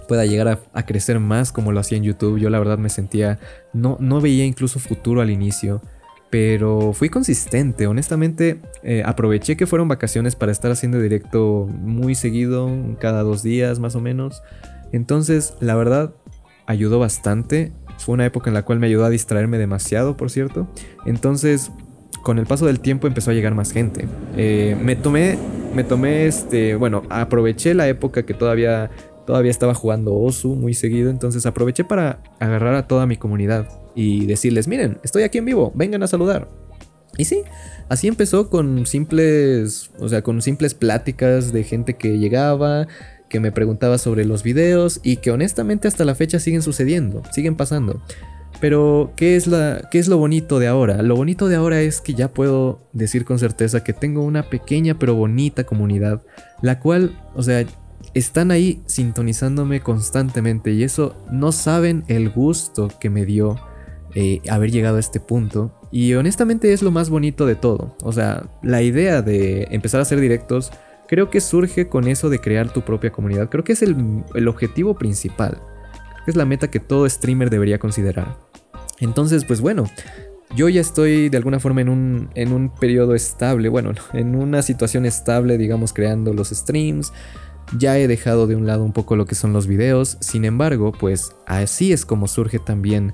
pueda 0.06 0.24
llegar 0.24 0.60
a, 0.72 0.86
crecer 0.86 1.20
más 1.20 1.52
como 1.52 1.72
lo 1.72 1.80
hacía 1.80 1.98
en 1.98 2.04
YouTube. 2.04 2.38
Yo 2.38 2.50
la 2.50 2.58
verdad 2.58 2.78
me 2.78 2.88
sentía, 2.88 3.38
no, 3.72 3.96
no 4.00 4.20
veía 4.20 4.44
incluso 4.44 4.78
futuro 4.78 5.20
al 5.20 5.30
inicio, 5.30 5.82
pero 6.30 6.92
fui 6.92 7.08
consistente. 7.08 7.86
Honestamente, 7.86 8.60
eh, 8.82 9.02
aproveché 9.04 9.56
que 9.56 9.66
fueron 9.66 9.88
vacaciones 9.88 10.36
para 10.36 10.52
estar 10.52 10.70
haciendo 10.70 11.00
directo 11.00 11.68
muy 11.70 12.14
seguido, 12.14 12.70
cada 13.00 13.22
dos 13.22 13.42
días 13.42 13.78
más 13.78 13.94
o 13.94 14.00
menos. 14.00 14.42
Entonces, 14.92 15.54
la 15.60 15.74
verdad, 15.74 16.14
ayudó 16.66 16.98
bastante. 16.98 17.72
Fue 17.98 18.14
una 18.14 18.26
época 18.26 18.50
en 18.50 18.54
la 18.54 18.64
cual 18.64 18.78
me 18.78 18.86
ayudó 18.86 19.04
a 19.04 19.10
distraerme 19.10 19.58
demasiado, 19.58 20.16
por 20.16 20.30
cierto. 20.30 20.68
Entonces, 21.06 21.70
con 22.22 22.38
el 22.38 22.46
paso 22.46 22.66
del 22.66 22.80
tiempo 22.80 23.06
empezó 23.06 23.30
a 23.30 23.34
llegar 23.34 23.54
más 23.54 23.72
gente. 23.72 24.06
Eh, 24.36 24.76
me 24.82 24.96
tomé, 24.96 25.38
me 25.74 25.84
tomé 25.84 26.26
este, 26.26 26.74
bueno, 26.74 27.02
aproveché 27.08 27.72
la 27.72 27.88
época 27.88 28.24
que 28.24 28.34
todavía 28.34 28.90
todavía 29.26 29.50
estaba 29.50 29.74
jugando 29.74 30.14
Osu 30.14 30.54
muy 30.54 30.74
seguido, 30.74 31.10
entonces 31.10 31.44
aproveché 31.46 31.84
para 31.84 32.22
agarrar 32.40 32.74
a 32.74 32.86
toda 32.86 33.06
mi 33.06 33.16
comunidad 33.16 33.68
y 33.94 34.26
decirles, 34.26 34.68
miren, 34.68 34.98
estoy 35.02 35.24
aquí 35.24 35.38
en 35.38 35.44
vivo, 35.44 35.72
vengan 35.74 36.02
a 36.02 36.06
saludar. 36.06 36.48
Y 37.18 37.24
sí, 37.24 37.42
así 37.88 38.08
empezó 38.08 38.50
con 38.50 38.86
simples, 38.86 39.90
o 39.98 40.08
sea, 40.08 40.22
con 40.22 40.42
simples 40.42 40.74
pláticas 40.74 41.52
de 41.52 41.64
gente 41.64 41.94
que 41.94 42.18
llegaba, 42.18 42.86
que 43.28 43.40
me 43.40 43.52
preguntaba 43.52 43.98
sobre 43.98 44.24
los 44.24 44.42
videos 44.42 45.00
y 45.02 45.16
que 45.16 45.30
honestamente 45.30 45.88
hasta 45.88 46.04
la 46.04 46.14
fecha 46.14 46.38
siguen 46.38 46.62
sucediendo, 46.62 47.22
siguen 47.32 47.56
pasando. 47.56 48.02
Pero, 48.60 49.12
¿qué 49.16 49.36
es, 49.36 49.46
la, 49.46 49.88
¿qué 49.90 49.98
es 49.98 50.08
lo 50.08 50.16
bonito 50.16 50.58
de 50.58 50.66
ahora? 50.66 51.02
Lo 51.02 51.14
bonito 51.14 51.48
de 51.48 51.56
ahora 51.56 51.82
es 51.82 52.00
que 52.00 52.14
ya 52.14 52.32
puedo 52.32 52.80
decir 52.92 53.24
con 53.24 53.38
certeza 53.38 53.84
que 53.84 53.92
tengo 53.92 54.22
una 54.22 54.44
pequeña 54.44 54.98
pero 54.98 55.14
bonita 55.14 55.64
comunidad, 55.64 56.22
la 56.62 56.80
cual, 56.80 57.20
o 57.34 57.42
sea, 57.42 57.66
están 58.18 58.50
ahí 58.50 58.82
sintonizándome 58.86 59.80
constantemente 59.80 60.72
y 60.72 60.82
eso 60.82 61.14
no 61.30 61.52
saben 61.52 62.02
el 62.08 62.30
gusto 62.30 62.90
que 62.98 63.10
me 63.10 63.26
dio 63.26 63.56
eh, 64.14 64.40
haber 64.48 64.70
llegado 64.70 64.96
a 64.96 65.00
este 65.00 65.20
punto. 65.20 65.78
Y 65.90 66.14
honestamente 66.14 66.72
es 66.72 66.82
lo 66.82 66.90
más 66.90 67.10
bonito 67.10 67.44
de 67.44 67.56
todo. 67.56 67.94
O 68.02 68.12
sea, 68.12 68.48
la 68.62 68.80
idea 68.80 69.20
de 69.20 69.68
empezar 69.70 70.00
a 70.00 70.02
hacer 70.02 70.18
directos 70.20 70.72
creo 71.06 71.28
que 71.28 71.42
surge 71.42 71.88
con 71.88 72.08
eso 72.08 72.30
de 72.30 72.38
crear 72.38 72.72
tu 72.72 72.80
propia 72.82 73.12
comunidad. 73.12 73.50
Creo 73.50 73.64
que 73.64 73.74
es 73.74 73.82
el, 73.82 74.24
el 74.34 74.48
objetivo 74.48 74.94
principal. 74.94 75.60
Es 76.26 76.36
la 76.36 76.46
meta 76.46 76.70
que 76.70 76.80
todo 76.80 77.08
streamer 77.08 77.50
debería 77.50 77.78
considerar. 77.78 78.38
Entonces, 78.98 79.44
pues 79.44 79.60
bueno, 79.60 79.84
yo 80.54 80.68
ya 80.68 80.80
estoy 80.80 81.28
de 81.28 81.36
alguna 81.36 81.60
forma 81.60 81.80
en 81.80 81.88
un, 81.88 82.30
en 82.34 82.52
un 82.52 82.70
periodo 82.70 83.14
estable, 83.14 83.68
bueno, 83.68 83.92
en 84.12 84.34
una 84.34 84.62
situación 84.62 85.04
estable, 85.06 85.58
digamos, 85.58 85.92
creando 85.92 86.32
los 86.32 86.48
streams. 86.48 87.12
Ya 87.78 87.98
he 87.98 88.06
dejado 88.06 88.46
de 88.46 88.56
un 88.56 88.66
lado 88.66 88.84
un 88.84 88.92
poco 88.92 89.16
lo 89.16 89.26
que 89.26 89.34
son 89.34 89.52
los 89.52 89.66
videos, 89.66 90.18
sin 90.20 90.44
embargo, 90.44 90.92
pues 90.92 91.32
así 91.46 91.92
es 91.92 92.06
como 92.06 92.28
surge 92.28 92.58
también 92.58 93.12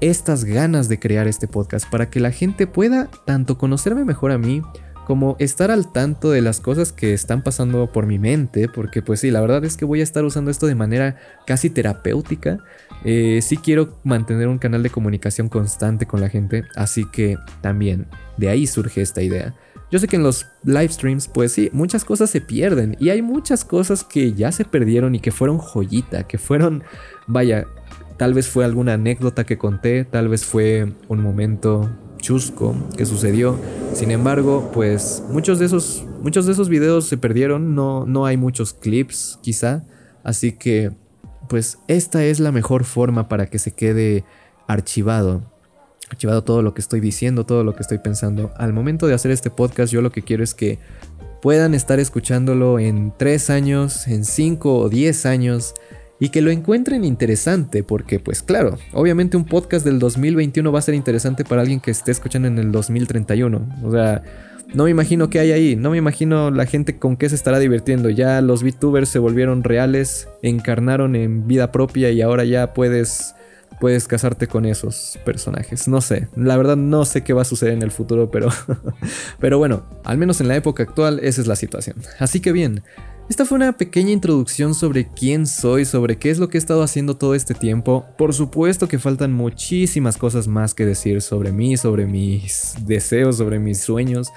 estas 0.00 0.44
ganas 0.44 0.88
de 0.88 1.00
crear 1.00 1.26
este 1.26 1.48
podcast 1.48 1.88
para 1.90 2.08
que 2.08 2.20
la 2.20 2.30
gente 2.30 2.66
pueda 2.66 3.10
tanto 3.26 3.58
conocerme 3.58 4.04
mejor 4.04 4.30
a 4.30 4.38
mí, 4.38 4.62
como 5.08 5.36
estar 5.38 5.70
al 5.70 5.90
tanto 5.90 6.30
de 6.30 6.42
las 6.42 6.60
cosas 6.60 6.92
que 6.92 7.14
están 7.14 7.42
pasando 7.42 7.90
por 7.90 8.04
mi 8.04 8.18
mente, 8.18 8.68
porque 8.68 9.00
pues 9.00 9.20
sí, 9.20 9.30
la 9.30 9.40
verdad 9.40 9.64
es 9.64 9.78
que 9.78 9.86
voy 9.86 10.00
a 10.00 10.02
estar 10.02 10.22
usando 10.22 10.50
esto 10.50 10.66
de 10.66 10.74
manera 10.74 11.16
casi 11.46 11.70
terapéutica. 11.70 12.58
Eh, 13.04 13.40
sí 13.42 13.56
quiero 13.56 13.98
mantener 14.04 14.48
un 14.48 14.58
canal 14.58 14.82
de 14.82 14.90
comunicación 14.90 15.48
constante 15.48 16.04
con 16.04 16.20
la 16.20 16.28
gente, 16.28 16.64
así 16.76 17.06
que 17.10 17.38
también 17.62 18.06
de 18.36 18.50
ahí 18.50 18.66
surge 18.66 19.00
esta 19.00 19.22
idea. 19.22 19.54
Yo 19.90 19.98
sé 19.98 20.06
que 20.06 20.16
en 20.16 20.22
los 20.22 20.46
live 20.64 20.88
streams, 20.88 21.28
pues 21.28 21.52
sí, 21.52 21.70
muchas 21.72 22.04
cosas 22.04 22.28
se 22.28 22.40
pierden 22.40 22.96
y 23.00 23.08
hay 23.08 23.22
muchas 23.22 23.64
cosas 23.64 24.04
que 24.04 24.34
ya 24.34 24.52
se 24.52 24.64
perdieron 24.64 25.14
y 25.14 25.20
que 25.20 25.32
fueron 25.32 25.58
joyita, 25.58 26.26
que 26.26 26.36
fueron, 26.36 26.84
vaya, 27.26 27.66
tal 28.18 28.34
vez 28.34 28.48
fue 28.48 28.66
alguna 28.66 28.94
anécdota 28.94 29.44
que 29.44 29.56
conté, 29.56 30.04
tal 30.04 30.28
vez 30.28 30.44
fue 30.44 30.92
un 31.08 31.22
momento 31.22 31.88
chusco 32.18 32.74
que 32.96 33.06
sucedió. 33.06 33.58
Sin 33.94 34.10
embargo, 34.10 34.70
pues 34.74 35.22
muchos 35.30 35.58
de 35.58 35.66
esos, 35.66 36.04
muchos 36.22 36.44
de 36.44 36.52
esos 36.52 36.68
videos 36.68 37.06
se 37.08 37.16
perdieron, 37.16 37.74
no, 37.74 38.04
no 38.04 38.26
hay 38.26 38.36
muchos 38.36 38.74
clips 38.74 39.38
quizá, 39.40 39.84
así 40.22 40.52
que 40.52 40.92
pues 41.48 41.78
esta 41.88 42.24
es 42.24 42.40
la 42.40 42.52
mejor 42.52 42.84
forma 42.84 43.28
para 43.28 43.46
que 43.46 43.58
se 43.58 43.70
quede 43.70 44.24
archivado. 44.66 45.57
Archivado 46.10 46.42
todo 46.42 46.62
lo 46.62 46.74
que 46.74 46.80
estoy 46.80 47.00
diciendo, 47.00 47.44
todo 47.44 47.64
lo 47.64 47.74
que 47.74 47.82
estoy 47.82 47.98
pensando. 47.98 48.52
Al 48.56 48.72
momento 48.72 49.06
de 49.06 49.14
hacer 49.14 49.30
este 49.30 49.50
podcast 49.50 49.92
yo 49.92 50.02
lo 50.02 50.10
que 50.10 50.22
quiero 50.22 50.42
es 50.42 50.54
que 50.54 50.78
puedan 51.42 51.74
estar 51.74 52.00
escuchándolo 52.00 52.78
en 52.78 53.12
3 53.16 53.50
años, 53.50 54.08
en 54.08 54.24
5 54.24 54.78
o 54.78 54.88
10 54.88 55.26
años 55.26 55.74
y 56.20 56.30
que 56.30 56.40
lo 56.40 56.50
encuentren 56.50 57.04
interesante, 57.04 57.84
porque 57.84 58.18
pues 58.18 58.42
claro, 58.42 58.76
obviamente 58.92 59.36
un 59.36 59.44
podcast 59.44 59.84
del 59.84 59.98
2021 59.98 60.72
va 60.72 60.78
a 60.78 60.82
ser 60.82 60.94
interesante 60.94 61.44
para 61.44 61.62
alguien 61.62 61.80
que 61.80 61.90
esté 61.90 62.10
escuchando 62.10 62.48
en 62.48 62.58
el 62.58 62.72
2031. 62.72 63.76
O 63.84 63.92
sea, 63.92 64.22
no 64.74 64.84
me 64.84 64.90
imagino 64.90 65.30
qué 65.30 65.38
hay 65.38 65.52
ahí, 65.52 65.76
no 65.76 65.90
me 65.90 65.98
imagino 65.98 66.50
la 66.50 66.66
gente 66.66 66.98
con 66.98 67.16
qué 67.16 67.28
se 67.28 67.36
estará 67.36 67.58
divirtiendo. 67.58 68.10
Ya 68.10 68.40
los 68.40 68.62
VTubers 68.62 69.08
se 69.08 69.18
volvieron 69.18 69.62
reales, 69.62 70.28
encarnaron 70.42 71.14
en 71.16 71.46
vida 71.46 71.70
propia 71.70 72.10
y 72.10 72.20
ahora 72.20 72.44
ya 72.44 72.74
puedes 72.74 73.34
puedes 73.80 74.08
casarte 74.08 74.46
con 74.46 74.64
esos 74.64 75.18
personajes. 75.24 75.88
No 75.88 76.00
sé, 76.00 76.28
la 76.36 76.56
verdad 76.56 76.76
no 76.76 77.04
sé 77.04 77.22
qué 77.22 77.32
va 77.32 77.42
a 77.42 77.46
suceder 77.46 77.74
en 77.74 77.82
el 77.82 77.90
futuro, 77.90 78.30
pero 78.30 78.48
pero 79.40 79.58
bueno, 79.58 79.84
al 80.04 80.18
menos 80.18 80.40
en 80.40 80.48
la 80.48 80.56
época 80.56 80.82
actual 80.82 81.20
esa 81.22 81.40
es 81.40 81.46
la 81.46 81.56
situación. 81.56 81.96
Así 82.18 82.40
que 82.40 82.52
bien, 82.52 82.82
esta 83.28 83.44
fue 83.44 83.56
una 83.56 83.76
pequeña 83.76 84.10
introducción 84.10 84.74
sobre 84.74 85.06
quién 85.06 85.46
soy, 85.46 85.84
sobre 85.84 86.16
qué 86.16 86.30
es 86.30 86.38
lo 86.38 86.48
que 86.48 86.56
he 86.56 86.60
estado 86.60 86.82
haciendo 86.82 87.18
todo 87.18 87.34
este 87.34 87.52
tiempo. 87.52 88.06
Por 88.16 88.32
supuesto 88.32 88.88
que 88.88 88.98
faltan 88.98 89.34
muchísimas 89.34 90.16
cosas 90.16 90.48
más 90.48 90.72
que 90.72 90.86
decir 90.86 91.20
sobre 91.20 91.52
mí, 91.52 91.76
sobre 91.76 92.06
mis 92.06 92.74
deseos, 92.86 93.36
sobre 93.36 93.58
mis 93.58 93.80
sueños. 93.80 94.30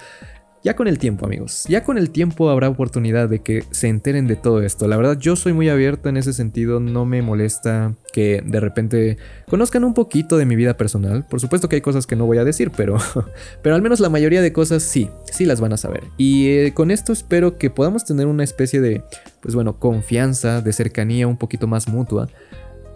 Ya 0.64 0.76
con 0.76 0.88
el 0.88 1.00
tiempo, 1.00 1.26
amigos, 1.26 1.66
ya 1.68 1.84
con 1.84 1.98
el 1.98 2.12
tiempo 2.12 2.52
habrá 2.52 2.70
oportunidad 2.70 3.28
de 3.28 3.40
que 3.40 3.64
se 3.72 3.88
enteren 3.88 4.28
de 4.28 4.36
todo 4.36 4.62
esto. 4.62 4.88
La 4.88 4.96
verdad, 4.96 5.18
yo 5.18 5.36
soy 5.36 5.54
muy 5.54 5.70
abierto 5.70 6.08
en 6.08 6.18
ese 6.18 6.34
sentido, 6.34 6.80
no 6.80 7.04
me 7.04 7.24
molesta 7.24 7.96
que 8.14 8.44
de 8.46 8.60
repente 8.60 9.18
conozcan 9.50 9.84
un 9.84 9.96
poquito 9.96 10.38
de 10.38 10.46
mi 10.46 10.56
vida 10.56 10.78
personal. 10.78 11.26
Por 11.28 11.40
supuesto 11.40 11.68
que 11.68 11.78
hay 11.78 11.82
cosas 11.82 12.06
que 12.06 12.16
no 12.16 12.28
voy 12.28 12.38
a 12.38 12.44
decir, 12.44 12.70
pero, 12.78 12.98
pero 13.64 13.74
al 13.74 13.82
menos 13.82 14.00
la 14.00 14.10
mayoría 14.10 14.44
de 14.44 14.54
cosas 14.54 14.84
sí, 14.84 15.10
sí 15.32 15.46
las 15.46 15.60
van 15.60 15.74
a 15.74 15.78
saber. 15.78 16.04
Y 16.18 16.50
eh, 16.50 16.74
con 16.76 16.92
esto 16.92 17.12
espero 17.12 17.58
que 17.58 17.72
podamos 17.72 18.06
tener 18.06 18.28
una 18.28 18.44
especie 18.44 18.82
de, 18.82 19.04
pues 19.42 19.56
bueno, 19.56 19.80
confianza, 19.80 20.62
de 20.62 20.74
cercanía 20.74 21.26
un 21.26 21.38
poquito 21.38 21.66
más 21.66 21.88
mutua 21.88 22.30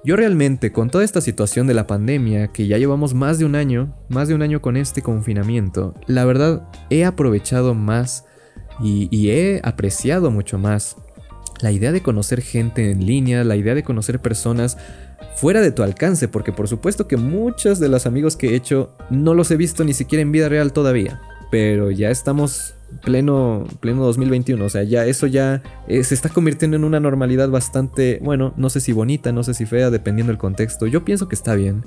yo 0.06 0.16
realmente, 0.16 0.72
con 0.72 0.92
toda 0.92 1.04
esta 1.04 1.20
situación 1.20 1.66
de 1.66 1.74
la 1.74 1.88
pandemia, 1.88 2.50
que 2.50 2.68
ya 2.68 2.78
llevamos 2.78 3.16
más 3.16 3.40
de 3.40 3.46
un 3.46 3.56
año, 3.56 3.92
más 4.08 4.28
de 4.28 4.36
un 4.36 4.44
año 4.44 4.62
con 4.62 4.78
este 4.78 5.02
confinamiento, 5.02 5.96
la 6.06 6.26
verdad 6.26 6.70
he 6.92 7.06
aprovechado 7.06 7.74
más 7.74 8.26
y, 8.80 9.30
he 9.30 9.62
apreciado 9.64 10.30
mucho 10.30 10.60
más 10.60 10.98
la 11.62 11.72
idea 11.72 11.92
de 11.92 12.04
conocer 12.04 12.42
gente 12.42 12.92
en 12.92 13.06
línea, 13.06 13.44
la 13.44 13.56
idea 13.56 13.74
de 13.74 13.84
conocer 13.84 14.22
personas 14.22 14.78
fuera 15.38 15.62
de 15.62 15.72
tu 15.72 15.82
alcance, 15.82 16.28
porque 16.28 16.52
por 16.52 16.68
supuesto 16.68 17.08
que 17.08 17.18
muchos 17.18 17.80
de 17.80 17.90
los 17.90 18.06
amigos 18.06 18.36
que 18.36 18.50
he 18.50 18.56
hecho 18.56 18.96
no 19.10 19.34
los 19.34 19.50
he 19.50 19.58
visto 19.58 19.84
ni 19.84 19.94
siquiera 19.94 20.22
en 20.22 20.32
vida 20.32 20.50
real 20.50 20.72
todavía, 20.72 21.20
pero 21.56 21.90
ya 21.90 22.10
estamos 22.12 22.76
pleno, 23.02 23.64
pleno 23.80 24.04
2021. 24.04 24.66
O 24.66 24.68
sea, 24.68 24.84
ya 24.84 25.06
eso 25.06 25.26
ya 25.26 25.64
eh, 25.88 26.04
se 26.04 26.14
está 26.14 26.28
convirtiendo 26.28 26.76
en 26.76 26.84
una 26.84 27.00
normalidad 27.00 27.48
bastante, 27.48 28.20
bueno, 28.22 28.54
no 28.58 28.70
sé 28.70 28.82
si 28.82 28.92
bonita, 28.92 29.32
no 29.32 29.42
sé 29.42 29.54
si 29.54 29.66
fea, 29.66 29.90
dependiendo 29.90 30.34
del 30.34 30.38
contexto. 30.38 30.86
Yo 30.86 31.06
pienso 31.06 31.30
que 31.30 31.36
está 31.36 31.56
bien. 31.56 31.86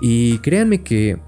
Y 0.00 0.38
créanme 0.38 0.82
que 0.82 1.18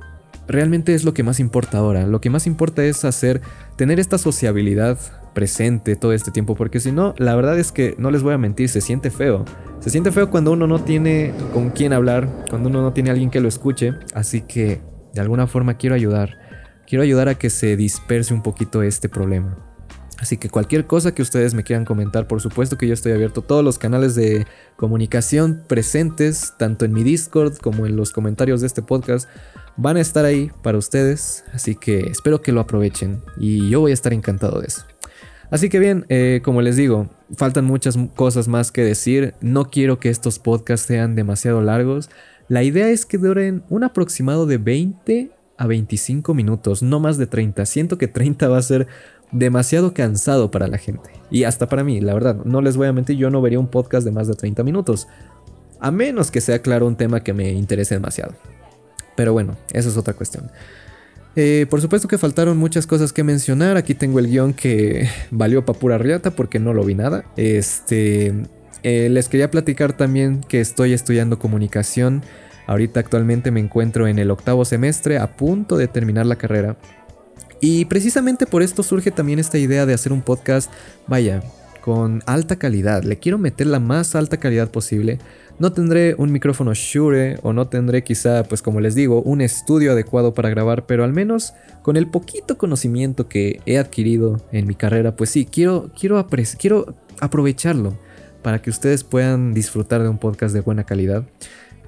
realmente 0.49 0.95
es 0.95 1.05
lo 1.05 1.13
que 1.13 1.23
más 1.23 1.39
importa 1.39 1.77
ahora. 1.77 2.07
Lo 2.07 2.23
que 2.23 2.31
más 2.31 2.47
importa 2.47 2.83
es 2.83 3.05
hacer, 3.05 3.43
tener 3.77 4.01
esta 4.01 4.17
sociabilidad 4.17 4.99
presente 5.35 5.97
todo 5.97 6.15
este 6.15 6.31
tiempo, 6.31 6.55
porque 6.55 6.81
si 6.81 6.93
no, 6.93 7.15
la 7.19 7.37
verdad 7.37 7.59
es 7.59 7.73
que 7.73 7.95
no 7.99 8.11
les 8.11 8.23
voy 8.23 8.33
a 8.33 8.39
mentir, 8.39 8.71
se 8.71 8.81
siente 8.81 9.11
feo. 9.11 9.45
Se 9.81 9.91
siente 9.91 10.13
feo 10.13 10.31
cuando 10.31 10.53
uno 10.53 10.67
no 10.67 10.79
tiene 10.79 11.35
con 11.53 11.69
quién 11.69 11.93
hablar, 11.93 12.27
cuando 12.49 12.71
uno 12.71 12.81
no 12.81 12.95
tiene 12.95 13.11
alguien 13.11 13.29
que 13.29 13.41
lo 13.41 13.49
escuche, 13.49 13.93
así 14.15 14.41
que 14.41 14.81
de 15.13 15.21
alguna 15.21 15.47
forma 15.47 15.75
quiero 15.77 15.95
ayudar 15.95 16.46
quiero 16.87 17.03
ayudar 17.03 17.29
a 17.29 17.37
que 17.37 17.51
se 17.51 17.77
disperse 17.77 18.33
un 18.33 18.43
poquito 18.43 18.83
este 18.83 19.09
problema. 19.09 19.57
Así 20.19 20.39
que 20.39 20.49
cualquier 20.49 20.87
cosa 20.87 21.15
que 21.15 21.21
ustedes 21.21 21.53
me 21.53 21.63
quieran 21.63 21.85
comentar, 21.85 22.27
por 22.27 22.41
supuesto 22.41 22.79
que 22.79 22.87
yo 22.87 22.95
estoy 22.95 23.13
abierto. 23.13 23.43
Todos 23.43 23.63
los 23.63 23.79
canales 23.79 24.15
de 24.15 24.47
comunicación 24.77 25.63
presentes, 25.67 26.55
tanto 26.59 26.87
en 26.87 26.95
mi 26.95 27.03
Discord 27.03 27.59
como 27.59 27.87
en 27.87 27.97
los 27.97 28.13
comentarios 28.13 28.63
de 28.63 28.67
este 28.67 28.81
podcast, 28.81 29.29
van 29.77 29.99
a 29.99 30.01
estar 30.01 30.25
ahí 30.25 30.51
para 30.63 30.79
ustedes. 30.79 31.45
Así 31.53 31.75
que 31.75 32.01
espero 32.11 32.41
que 32.41 32.53
lo 32.53 32.61
aprovechen 32.61 33.21
y 33.37 33.69
yo 33.69 33.81
voy 33.81 33.91
a 33.91 33.95
estar 33.95 34.15
encantado 34.15 34.61
de 34.61 34.69
eso. 34.69 34.87
Así 35.51 35.69
que 35.69 35.79
bien, 35.79 36.07
eh, 36.09 36.41
como 36.43 36.63
les 36.63 36.77
digo, 36.77 37.11
faltan 37.37 37.67
muchas 37.67 37.99
cosas 38.15 38.49
más 38.49 38.73
que 38.73 38.83
decir. 38.83 39.35
No 39.43 39.71
quiero 39.71 40.01
que 40.01 40.09
estos 40.09 40.39
podcasts 40.39 40.87
sean 40.87 41.15
demasiado 41.15 41.61
largos. 41.61 42.09
La 42.49 42.63
idea 42.63 42.89
es 42.89 43.05
que 43.05 43.19
duren 43.19 43.65
un 43.69 43.85
aproximado 43.85 44.47
de 44.47 44.59
20 44.59 45.36
a 45.59 45.67
25 45.67 46.35
minutos, 46.35 46.83
no 46.83 47.01
más 47.01 47.19
de 47.19 47.27
30. 47.27 47.65
Siento 47.67 47.99
que 47.99 48.09
30 48.09 48.49
va 48.49 48.59
a 48.59 48.63
ser 48.63 48.87
demasiado 49.33 49.95
cansado 49.95 50.51
para 50.51 50.69
la 50.69 50.79
gente. 50.79 51.11
Y 51.31 51.45
hasta 51.45 51.69
para 51.69 51.85
mí, 51.85 52.01
la 52.01 52.15
verdad, 52.15 52.37
no 52.45 52.61
les 52.61 52.77
voy 52.77 52.87
a 52.87 52.93
mentir, 52.93 53.17
yo 53.17 53.31
no 53.31 53.43
vería 53.43 53.59
un 53.59 53.69
podcast 53.69 54.05
de 54.05 54.13
más 54.13 54.29
de 54.29 54.35
30 54.35 54.63
minutos. 54.63 55.09
A 55.81 55.91
menos 55.91 56.31
que 56.31 56.41
sea 56.41 56.61
claro 56.61 56.87
un 56.87 56.97
tema 56.97 57.23
que 57.23 57.33
me 57.33 57.51
interese 57.53 57.95
demasiado. 57.95 58.35
Pero 59.17 59.33
bueno, 59.33 59.57
eso 59.73 59.89
es 59.89 59.97
otra 59.97 60.15
cuestión. 60.15 60.51
Eh, 61.35 61.67
por 61.69 61.83
supuesto 61.83 62.09
que 62.09 62.17
faltaron 62.17 62.57
muchas 62.57 62.87
cosas 62.87 63.13
que 63.13 63.23
mencionar. 63.23 63.77
Aquí 63.77 63.95
tengo 63.95 64.19
el 64.19 64.29
guion 64.29 64.55
que 64.55 65.09
valió 65.31 65.65
para 65.65 65.79
pura 65.79 65.99
riata 65.99 66.31
porque 66.31 66.59
no 66.59 66.73
lo 66.73 66.85
vi 66.85 66.95
nada. 66.95 67.25
Este, 67.37 68.35
eh, 68.83 69.09
les 69.11 69.29
quería 69.29 69.51
platicar 69.51 69.95
también 69.95 70.41
que 70.41 70.61
estoy 70.61 70.93
estudiando 70.93 71.39
comunicación 71.39 72.23
Ahorita 72.67 73.01
actualmente 73.01 73.51
me 73.51 73.61
encuentro 73.61 74.09
en 74.09 74.19
el 74.19 74.31
octavo 74.31 74.65
semestre 74.65 75.19
a 75.19 75.37
punto 75.37 75.77
de 75.77 75.89
terminar 75.89 76.27
la 76.27 76.37
carrera. 76.37 76.77
Y 77.61 77.87
precisamente 77.87 78.47
por 78.47 78.63
esto 78.63 78.83
surge 78.83 79.11
también 79.11 79.39
esta 79.39 79.59
idea 79.59 79.87
de 79.87 79.95
hacer 79.95 80.13
un 80.13 80.23
podcast, 80.23 80.71
vaya, 81.07 81.43
con 81.81 82.23
alta 82.27 82.57
calidad. 82.57 83.05
Le 83.05 83.19
quiero 83.19 83.39
meter 83.39 83.69
la 83.69 83.79
más 83.79 84.15
alta 84.17 84.39
calidad 84.39 84.71
posible. 84.71 85.19
No 85.59 85.73
tendré 85.73 86.15
un 86.19 86.33
micrófono 86.33 86.75
Shure 86.75 87.39
o 87.43 87.53
no 87.53 87.69
tendré 87.69 88.03
quizá, 88.03 88.43
pues 88.43 88.61
como 88.61 88.81
les 88.81 88.95
digo, 88.95 89.23
un 89.23 89.41
estudio 89.41 89.93
adecuado 89.93 90.35
para 90.35 90.51
grabar, 90.51 90.85
pero 90.87 91.05
al 91.05 91.13
menos 91.13 91.55
con 91.83 91.97
el 91.97 92.09
poquito 92.09 92.59
conocimiento 92.59 93.29
que 93.29 93.61
he 93.65 93.79
adquirido 93.79 94.45
en 94.53 94.67
mi 94.67 94.75
carrera, 94.75 95.17
pues 95.17 95.31
sí, 95.31 95.47
quiero, 95.47 95.91
quiero, 95.99 96.27
quiero 96.59 96.95
aprovecharlo 97.21 97.97
para 98.43 98.61
que 98.61 98.69
ustedes 98.69 99.03
puedan 99.03 99.55
disfrutar 99.55 100.03
de 100.03 100.09
un 100.09 100.19
podcast 100.19 100.53
de 100.55 100.61
buena 100.61 100.85
calidad. 100.85 101.25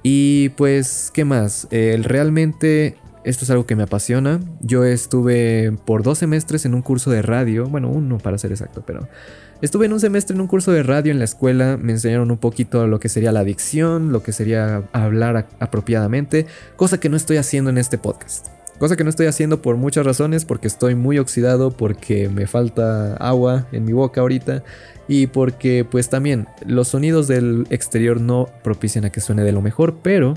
Y 0.03 0.49
pues, 0.49 1.11
¿qué 1.13 1.25
más? 1.25 1.67
realmente 1.71 2.97
esto 3.23 3.45
es 3.45 3.51
algo 3.51 3.65
que 3.65 3.75
me 3.75 3.83
apasiona. 3.83 4.39
Yo 4.61 4.85
estuve 4.85 5.73
por 5.85 6.03
dos 6.03 6.19
semestres 6.19 6.65
en 6.65 6.73
un 6.73 6.81
curso 6.81 7.11
de 7.11 7.21
radio, 7.21 7.65
bueno, 7.67 7.89
uno 7.89 8.17
para 8.17 8.37
ser 8.37 8.51
exacto, 8.51 8.83
pero 8.85 9.07
estuve 9.61 9.85
en 9.85 9.93
un 9.93 9.99
semestre 9.99 10.35
en 10.35 10.41
un 10.41 10.47
curso 10.47 10.71
de 10.71 10.83
radio 10.83 11.11
en 11.11 11.19
la 11.19 11.25
escuela. 11.25 11.77
Me 11.77 11.91
enseñaron 11.91 12.31
un 12.31 12.37
poquito 12.37 12.87
lo 12.87 12.99
que 12.99 13.09
sería 13.09 13.31
la 13.31 13.43
dicción, 13.43 14.11
lo 14.11 14.23
que 14.23 14.31
sería 14.31 14.83
hablar 14.93 15.47
apropiadamente, 15.59 16.45
cosa 16.75 16.99
que 16.99 17.09
no 17.09 17.17
estoy 17.17 17.37
haciendo 17.37 17.69
en 17.69 17.77
este 17.77 17.97
podcast. 17.97 18.58
Cosa 18.79 18.95
que 18.95 19.03
no 19.03 19.09
estoy 19.09 19.27
haciendo 19.27 19.61
por 19.61 19.75
muchas 19.75 20.05
razones, 20.05 20.45
porque 20.45 20.67
estoy 20.67 20.95
muy 20.95 21.19
oxidado, 21.19 21.69
porque 21.69 22.29
me 22.29 22.47
falta 22.47 23.17
agua 23.17 23.67
en 23.73 23.83
mi 23.83 23.91
boca 23.91 24.21
ahorita 24.21 24.63
y 25.09 25.27
porque 25.27 25.85
pues 25.89 26.09
también 26.09 26.47
los 26.65 26.87
sonidos 26.87 27.27
del 27.27 27.67
exterior 27.71 28.21
no 28.21 28.47
propician 28.63 29.03
a 29.03 29.09
que 29.09 29.19
suene 29.19 29.43
de 29.43 29.51
lo 29.51 29.61
mejor, 29.61 29.97
pero 30.01 30.35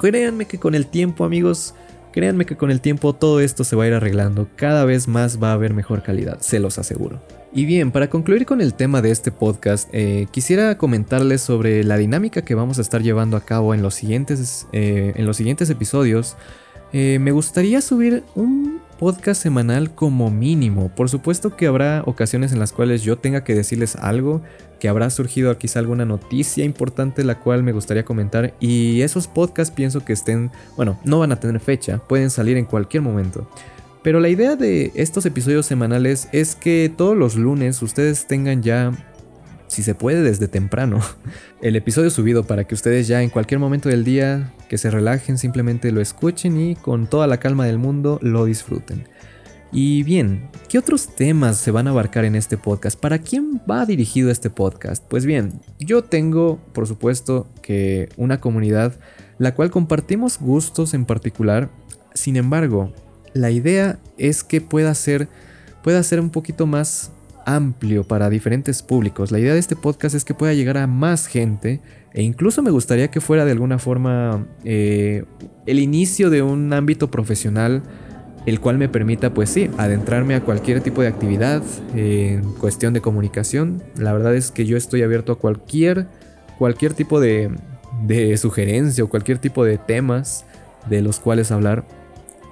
créanme 0.00 0.46
que 0.46 0.58
con 0.58 0.74
el 0.74 0.88
tiempo 0.88 1.24
amigos, 1.24 1.74
créanme 2.10 2.46
que 2.46 2.56
con 2.56 2.72
el 2.72 2.80
tiempo 2.80 3.12
todo 3.12 3.38
esto 3.38 3.62
se 3.62 3.76
va 3.76 3.84
a 3.84 3.86
ir 3.86 3.94
arreglando, 3.94 4.48
cada 4.56 4.84
vez 4.84 5.06
más 5.06 5.40
va 5.40 5.50
a 5.50 5.54
haber 5.54 5.72
mejor 5.72 6.02
calidad, 6.02 6.40
se 6.40 6.58
los 6.58 6.80
aseguro. 6.80 7.22
Y 7.52 7.66
bien, 7.66 7.92
para 7.92 8.08
concluir 8.08 8.44
con 8.44 8.60
el 8.60 8.74
tema 8.74 9.02
de 9.02 9.10
este 9.10 9.30
podcast, 9.30 9.88
eh, 9.92 10.26
quisiera 10.32 10.78
comentarles 10.78 11.42
sobre 11.42 11.84
la 11.84 11.98
dinámica 11.98 12.42
que 12.42 12.54
vamos 12.54 12.78
a 12.78 12.80
estar 12.80 13.02
llevando 13.02 13.36
a 13.36 13.42
cabo 13.42 13.74
en 13.74 13.82
los 13.82 13.94
siguientes, 13.94 14.66
eh, 14.72 15.12
en 15.14 15.26
los 15.26 15.36
siguientes 15.36 15.68
episodios. 15.68 16.36
Eh, 16.92 17.18
me 17.18 17.32
gustaría 17.32 17.80
subir 17.80 18.22
un 18.34 18.80
podcast 18.98 19.42
semanal 19.42 19.94
como 19.94 20.30
mínimo. 20.30 20.90
Por 20.94 21.08
supuesto 21.08 21.56
que 21.56 21.66
habrá 21.66 22.02
ocasiones 22.06 22.52
en 22.52 22.58
las 22.58 22.72
cuales 22.72 23.02
yo 23.02 23.18
tenga 23.18 23.42
que 23.42 23.54
decirles 23.54 23.96
algo, 23.96 24.42
que 24.78 24.88
habrá 24.88 25.10
surgido 25.10 25.56
quizá 25.58 25.78
alguna 25.78 26.04
noticia 26.04 26.64
importante 26.64 27.24
la 27.24 27.40
cual 27.40 27.62
me 27.62 27.72
gustaría 27.72 28.04
comentar 28.04 28.54
y 28.60 29.00
esos 29.00 29.26
podcasts 29.26 29.74
pienso 29.74 30.04
que 30.04 30.12
estén, 30.12 30.50
bueno, 30.76 30.98
no 31.04 31.18
van 31.18 31.32
a 31.32 31.40
tener 31.40 31.60
fecha, 31.60 31.98
pueden 31.98 32.30
salir 32.30 32.56
en 32.56 32.64
cualquier 32.64 33.02
momento. 33.02 33.48
Pero 34.02 34.18
la 34.18 34.28
idea 34.28 34.56
de 34.56 34.90
estos 34.94 35.24
episodios 35.26 35.66
semanales 35.66 36.28
es 36.32 36.56
que 36.56 36.92
todos 36.94 37.16
los 37.16 37.36
lunes 37.36 37.80
ustedes 37.82 38.26
tengan 38.26 38.62
ya 38.62 38.92
si 39.72 39.82
se 39.82 39.94
puede 39.94 40.22
desde 40.22 40.48
temprano, 40.48 41.00
el 41.62 41.76
episodio 41.76 42.10
subido 42.10 42.44
para 42.44 42.64
que 42.64 42.74
ustedes 42.74 43.08
ya 43.08 43.22
en 43.22 43.30
cualquier 43.30 43.58
momento 43.58 43.88
del 43.88 44.04
día 44.04 44.52
que 44.68 44.76
se 44.76 44.90
relajen 44.90 45.38
simplemente 45.38 45.92
lo 45.92 46.00
escuchen 46.00 46.60
y 46.60 46.76
con 46.76 47.06
toda 47.06 47.26
la 47.26 47.38
calma 47.38 47.64
del 47.64 47.78
mundo 47.78 48.18
lo 48.22 48.44
disfruten. 48.44 49.08
Y 49.72 50.02
bien, 50.02 50.50
¿qué 50.68 50.78
otros 50.78 51.16
temas 51.16 51.56
se 51.56 51.70
van 51.70 51.86
a 51.86 51.90
abarcar 51.90 52.26
en 52.26 52.36
este 52.36 52.58
podcast? 52.58 53.00
¿Para 53.00 53.20
quién 53.20 53.62
va 53.68 53.86
dirigido 53.86 54.30
este 54.30 54.50
podcast? 54.50 55.02
Pues 55.08 55.24
bien, 55.24 55.60
yo 55.80 56.04
tengo, 56.04 56.58
por 56.74 56.86
supuesto, 56.86 57.48
que 57.62 58.10
una 58.18 58.38
comunidad 58.38 58.92
la 59.38 59.54
cual 59.54 59.70
compartimos 59.70 60.38
gustos 60.38 60.92
en 60.92 61.06
particular. 61.06 61.70
Sin 62.12 62.36
embargo, 62.36 62.92
la 63.32 63.50
idea 63.50 63.98
es 64.18 64.44
que 64.44 64.60
pueda 64.60 64.94
ser, 64.94 65.28
pueda 65.82 66.02
ser 66.02 66.20
un 66.20 66.28
poquito 66.28 66.66
más 66.66 67.10
amplio 67.46 68.04
para 68.04 68.30
diferentes 68.30 68.82
públicos. 68.82 69.30
La 69.30 69.38
idea 69.38 69.52
de 69.54 69.58
este 69.58 69.76
podcast 69.76 70.14
es 70.14 70.24
que 70.24 70.34
pueda 70.34 70.54
llegar 70.54 70.78
a 70.78 70.86
más 70.86 71.26
gente 71.26 71.80
e 72.12 72.22
incluso 72.22 72.62
me 72.62 72.70
gustaría 72.70 73.10
que 73.10 73.20
fuera 73.20 73.44
de 73.44 73.52
alguna 73.52 73.78
forma 73.78 74.46
eh, 74.64 75.24
el 75.66 75.78
inicio 75.78 76.30
de 76.30 76.42
un 76.42 76.72
ámbito 76.72 77.10
profesional 77.10 77.82
el 78.44 78.58
cual 78.60 78.76
me 78.76 78.88
permita 78.88 79.32
pues 79.32 79.50
sí 79.50 79.70
adentrarme 79.78 80.34
a 80.34 80.40
cualquier 80.42 80.80
tipo 80.80 81.00
de 81.00 81.08
actividad 81.08 81.62
en 81.94 82.42
cuestión 82.54 82.92
de 82.92 83.00
comunicación. 83.00 83.82
La 83.96 84.12
verdad 84.12 84.34
es 84.34 84.50
que 84.50 84.66
yo 84.66 84.76
estoy 84.76 85.02
abierto 85.02 85.32
a 85.32 85.38
cualquier 85.38 86.06
cualquier 86.58 86.94
tipo 86.94 87.20
de 87.20 87.50
sugerencia 88.36 89.04
o 89.04 89.08
cualquier 89.08 89.38
tipo 89.38 89.64
de 89.64 89.78
temas 89.78 90.44
de 90.88 91.02
los 91.02 91.20
cuales 91.20 91.50
hablar 91.50 91.84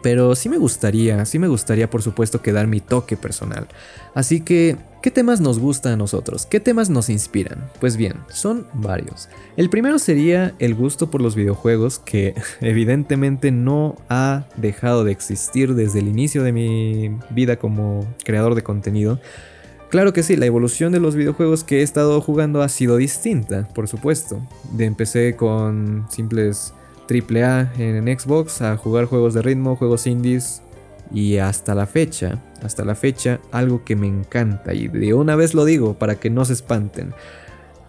pero 0.02 0.34
sí 0.34 0.48
me 0.48 0.58
gustaría, 0.58 1.24
sí 1.26 1.38
me 1.38 1.48
gustaría 1.48 1.90
por 1.90 2.02
supuesto 2.02 2.42
que 2.42 2.52
dar 2.52 2.66
mi 2.66 2.80
toque 2.80 3.16
personal. 3.16 3.68
Así 4.14 4.40
que, 4.40 4.76
¿qué 5.02 5.10
temas 5.10 5.40
nos 5.40 5.58
gustan 5.58 5.92
a 5.92 5.96
nosotros? 5.96 6.46
¿Qué 6.46 6.60
temas 6.60 6.90
nos 6.90 7.08
inspiran? 7.08 7.68
Pues 7.80 7.96
bien, 7.96 8.14
son 8.28 8.66
varios. 8.72 9.28
El 9.56 9.70
primero 9.70 9.98
sería 9.98 10.54
el 10.58 10.74
gusto 10.74 11.10
por 11.10 11.20
los 11.20 11.34
videojuegos, 11.34 11.98
que 11.98 12.34
evidentemente 12.60 13.50
no 13.50 13.96
ha 14.08 14.44
dejado 14.56 15.04
de 15.04 15.12
existir 15.12 15.74
desde 15.74 16.00
el 16.00 16.08
inicio 16.08 16.42
de 16.42 16.52
mi 16.52 17.16
vida 17.30 17.56
como 17.56 18.06
creador 18.24 18.54
de 18.54 18.62
contenido. 18.62 19.20
Claro 19.90 20.12
que 20.12 20.22
sí, 20.22 20.36
la 20.36 20.46
evolución 20.46 20.92
de 20.92 21.00
los 21.00 21.16
videojuegos 21.16 21.64
que 21.64 21.80
he 21.80 21.82
estado 21.82 22.20
jugando 22.20 22.62
ha 22.62 22.68
sido 22.68 22.96
distinta, 22.96 23.66
por 23.74 23.88
supuesto. 23.88 24.40
De 24.72 24.84
empecé 24.84 25.34
con 25.34 26.06
simples 26.10 26.72
AAA 27.10 27.72
en 27.78 28.18
Xbox 28.18 28.62
a 28.62 28.76
jugar 28.76 29.06
juegos 29.06 29.34
de 29.34 29.42
ritmo, 29.42 29.76
juegos 29.76 30.06
indies 30.06 30.62
y 31.12 31.38
hasta 31.38 31.74
la 31.74 31.86
fecha, 31.86 32.40
hasta 32.62 32.84
la 32.84 32.94
fecha 32.94 33.40
algo 33.50 33.84
que 33.84 33.96
me 33.96 34.06
encanta 34.06 34.74
y 34.74 34.88
de 34.88 35.14
una 35.14 35.34
vez 35.34 35.54
lo 35.54 35.64
digo 35.64 35.94
para 35.94 36.16
que 36.16 36.30
no 36.30 36.44
se 36.44 36.52
espanten. 36.52 37.12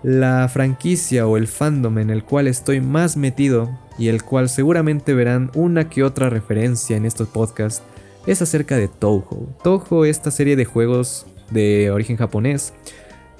La 0.03 0.49
franquicia 0.49 1.27
o 1.27 1.37
el 1.37 1.47
fandom 1.47 1.99
en 1.99 2.09
el 2.09 2.23
cual 2.23 2.47
estoy 2.47 2.81
más 2.81 3.17
metido 3.17 3.69
y 3.99 4.07
el 4.07 4.23
cual 4.23 4.49
seguramente 4.49 5.13
verán 5.13 5.51
una 5.53 5.89
que 5.89 6.03
otra 6.03 6.29
referencia 6.29 6.97
en 6.97 7.05
estos 7.05 7.27
podcasts 7.27 7.83
es 8.25 8.41
acerca 8.41 8.77
de 8.77 8.87
Touhou. 8.87 9.49
Touhou, 9.63 10.05
esta 10.05 10.31
serie 10.31 10.55
de 10.55 10.65
juegos 10.65 11.27
de 11.51 11.91
origen 11.91 12.17
japonés, 12.17 12.73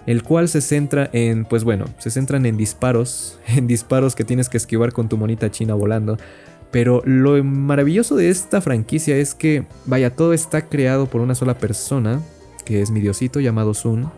el 0.05 0.23
cual 0.23 0.49
se 0.49 0.61
centra 0.61 1.09
en, 1.13 1.45
pues 1.45 1.63
bueno, 1.63 1.85
se 1.99 2.09
centran 2.09 2.45
en 2.45 2.57
disparos, 2.57 3.39
en 3.47 3.67
disparos 3.67 4.15
que 4.15 4.23
tienes 4.23 4.49
que 4.49 4.57
esquivar 4.57 4.93
con 4.93 5.09
tu 5.09 5.17
monita 5.17 5.51
china 5.51 5.73
volando. 5.73 6.17
Pero 6.71 7.01
lo 7.05 7.43
maravilloso 7.43 8.15
de 8.15 8.29
esta 8.29 8.61
franquicia 8.61 9.17
es 9.17 9.35
que, 9.35 9.65
vaya, 9.85 10.15
todo 10.15 10.33
está 10.33 10.69
creado 10.69 11.05
por 11.05 11.19
una 11.19 11.35
sola 11.35 11.57
persona, 11.57 12.21
que 12.63 12.81
es 12.81 12.91
mi 12.91 13.01
diosito 13.01 13.41
llamado 13.41 13.73
Sun, 13.73 14.09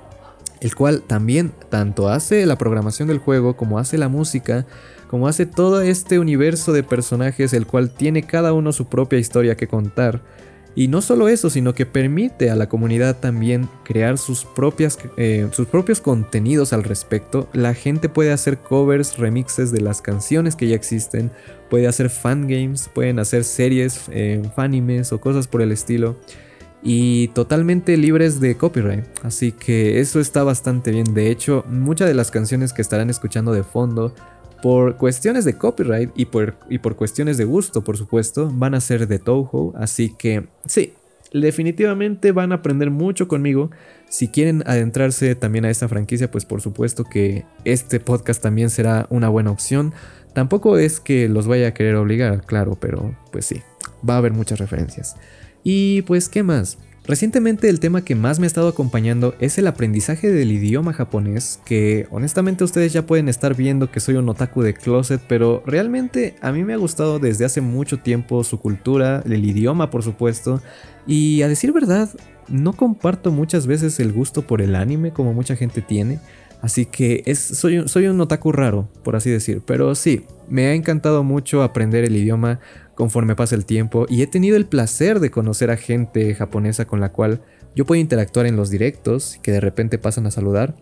el 0.62 0.76
cual 0.76 1.02
también 1.02 1.52
tanto 1.70 2.10
hace 2.10 2.46
la 2.46 2.58
programación 2.58 3.08
del 3.08 3.18
juego 3.18 3.58
como 3.58 3.80
hace 3.80 3.98
la 3.98 4.08
música, 4.08 4.68
como 5.10 5.28
hace 5.28 5.46
todo 5.46 5.82
este 5.82 6.20
universo 6.20 6.74
de 6.74 6.84
personajes, 6.84 7.54
el 7.54 7.68
cual 7.68 7.90
tiene 7.90 8.24
cada 8.24 8.54
uno 8.54 8.72
su 8.72 8.86
propia 8.86 9.20
historia 9.20 9.56
que 9.56 9.68
contar. 9.68 10.22
Y 10.76 10.88
no 10.88 11.02
solo 11.02 11.28
eso, 11.28 11.50
sino 11.50 11.74
que 11.76 11.86
permite 11.86 12.50
a 12.50 12.56
la 12.56 12.68
comunidad 12.68 13.20
también 13.20 13.70
crear 13.84 14.18
sus, 14.18 14.44
propias, 14.44 14.98
eh, 15.18 15.48
sus 15.52 15.68
propios 15.68 16.02
contenidos 16.02 16.74
al 16.74 16.84
respecto. 16.84 17.48
La 17.54 17.74
gente 17.76 18.10
puede 18.10 18.32
hacer 18.32 18.58
covers, 18.58 19.18
remixes 19.18 19.72
de 19.72 19.82
las 19.82 20.02
canciones 20.02 20.56
que 20.56 20.68
ya 20.68 20.76
existen, 20.76 21.32
puede 21.70 21.88
hacer 21.88 22.10
fangames, 22.10 22.90
pueden 22.94 23.20
hacer 23.20 23.44
series, 23.44 24.06
eh, 24.12 24.42
fanimes 24.56 25.14
o 25.14 25.22
cosas 25.22 25.48
por 25.48 25.62
el 25.62 25.72
estilo. 25.72 26.18
Y 26.86 27.30
totalmente 27.30 27.96
libres 27.96 28.42
de 28.42 28.58
copyright. 28.58 29.06
Así 29.24 29.54
que 29.54 30.02
eso 30.02 30.20
está 30.20 30.44
bastante 30.44 30.92
bien. 30.92 31.14
De 31.14 31.32
hecho, 31.32 31.64
muchas 31.70 32.10
de 32.10 32.14
las 32.14 32.30
canciones 32.30 32.74
que 32.74 32.82
estarán 32.82 33.10
escuchando 33.10 33.54
de 33.54 33.64
fondo 33.64 34.14
por 34.64 34.96
cuestiones 34.96 35.44
de 35.44 35.58
copyright 35.58 36.12
y 36.16 36.24
por, 36.24 36.56
y 36.70 36.78
por 36.78 36.96
cuestiones 36.96 37.36
de 37.36 37.44
gusto, 37.44 37.84
por 37.84 37.98
supuesto, 37.98 38.50
van 38.50 38.76
a 38.76 38.80
ser 38.80 39.10
de 39.10 39.20
Toho. 39.20 39.74
Así 39.76 40.16
que 40.18 40.46
sí, 40.66 40.94
definitivamente 41.34 42.32
van 42.32 42.54
a 42.54 42.56
aprender 42.56 42.90
mucho 42.90 43.28
conmigo. 43.28 43.72
Si 44.08 44.30
quieren 44.30 44.64
adentrarse 44.66 45.36
también 45.36 45.66
a 45.66 45.70
esta 45.70 45.90
franquicia, 45.90 46.32
pues 46.32 46.46
por 46.46 46.62
supuesto 46.62 47.04
que 47.04 47.44
este 47.66 48.00
podcast 48.00 48.42
también 48.42 48.70
será 48.70 49.06
una 49.10 49.28
buena 49.28 49.52
opción. 49.52 49.92
Tampoco 50.32 50.78
es 50.78 51.02
que 51.02 51.28
los 51.28 51.46
vaya 51.46 51.68
a 51.68 51.74
querer 51.74 51.96
obligar, 51.96 52.46
claro, 52.46 52.78
pero 52.80 53.14
pues 53.34 53.46
sí, 53.46 53.62
va 54.08 54.14
a 54.14 54.18
haber 54.20 54.32
muchas 54.32 54.60
referencias. 54.60 55.18
Y 55.62 56.04
pues, 56.04 56.30
¿qué 56.30 56.42
más? 56.42 56.78
Recientemente 57.06 57.68
el 57.68 57.82
tema 57.82 58.06
que 58.06 58.16
más 58.16 58.40
me 58.40 58.46
ha 58.46 58.48
estado 58.48 58.70
acompañando 58.70 59.36
es 59.42 59.58
el 59.58 59.68
aprendizaje 59.68 60.32
del 60.32 60.54
idioma 60.54 60.94
japonés, 60.94 61.60
que 61.66 62.08
honestamente 62.12 62.64
ustedes 62.64 62.94
ya 62.94 63.06
pueden 63.06 63.28
estar 63.28 63.56
viendo 63.56 63.92
que 63.92 64.00
soy 64.00 64.16
un 64.16 64.30
otaku 64.30 64.62
de 64.62 64.74
closet, 64.74 65.22
pero 65.28 65.62
realmente 65.66 66.36
a 66.40 66.54
mí 66.54 66.64
me 66.64 66.74
ha 66.74 66.78
gustado 66.78 67.20
desde 67.20 67.44
hace 67.44 67.60
mucho 67.60 68.00
tiempo 68.00 68.46
su 68.46 68.58
cultura, 68.58 69.22
el 69.26 69.44
idioma 69.44 69.90
por 69.90 70.02
supuesto, 70.02 70.62
y 71.06 71.42
a 71.42 71.50
decir 71.50 71.74
verdad, 71.74 72.10
no 72.48 72.72
comparto 72.72 73.32
muchas 73.32 73.68
veces 73.68 74.00
el 74.00 74.14
gusto 74.14 74.44
por 74.44 74.62
el 74.62 74.74
anime 74.74 75.12
como 75.12 75.34
mucha 75.34 75.58
gente 75.58 75.82
tiene, 75.82 76.20
así 76.64 76.88
que 76.88 77.24
soy 77.36 78.08
un 78.08 78.20
otaku 78.20 78.52
raro, 78.52 78.90
por 79.04 79.16
así 79.16 79.30
decir, 79.30 79.62
pero 79.64 79.94
sí, 79.94 80.26
me 80.50 80.66
ha 80.66 80.74
encantado 80.74 81.24
mucho 81.24 81.62
aprender 81.62 82.04
el 82.04 82.16
idioma, 82.16 82.60
conforme 82.96 83.36
pasa 83.36 83.56
el 83.56 83.66
tiempo 83.66 84.06
y 84.10 84.22
he 84.22 84.28
tenido 84.28 84.56
el 84.56 84.66
placer 84.66 85.20
de 85.20 85.32
conocer 85.32 85.72
a 85.72 85.78
gente 85.78 86.34
japonesa 86.36 86.86
con 86.86 87.00
la 87.00 87.10
cual 87.10 87.42
yo 87.76 87.86
puedo 87.86 88.00
interactuar 88.00 88.46
en 88.46 88.56
los 88.56 88.70
directos 88.70 89.40
que 89.42 89.52
de 89.52 89.60
repente 89.60 89.98
pasan 89.98 90.28
a 90.28 90.32
saludar. 90.32 90.76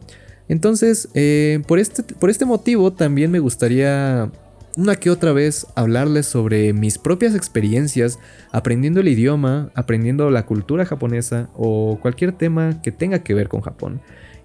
Entonces, 0.49 1.09
eh, 1.13 1.61
por, 1.67 1.79
este, 1.79 2.03
por 2.03 2.29
este 2.29 2.45
motivo 2.45 2.91
también 2.91 3.31
me 3.31 3.39
gustaría 3.39 4.29
una 4.75 4.95
que 4.95 5.09
otra 5.09 5.31
vez 5.31 5.67
hablarles 5.75 6.25
sobre 6.25 6.73
mis 6.73 6.97
propias 6.97 7.35
experiencias 7.35 8.19
aprendiendo 8.51 8.99
el 8.99 9.07
idioma, 9.07 9.71
aprendiendo 9.75 10.29
la 10.29 10.45
cultura 10.45 10.85
japonesa 10.85 11.49
o 11.55 11.99
cualquier 12.01 12.33
tema 12.33 12.81
que 12.81 12.91
tenga 12.91 13.19
que 13.19 13.33
ver 13.33 13.47
con 13.47 13.61
Japón. 13.61 14.01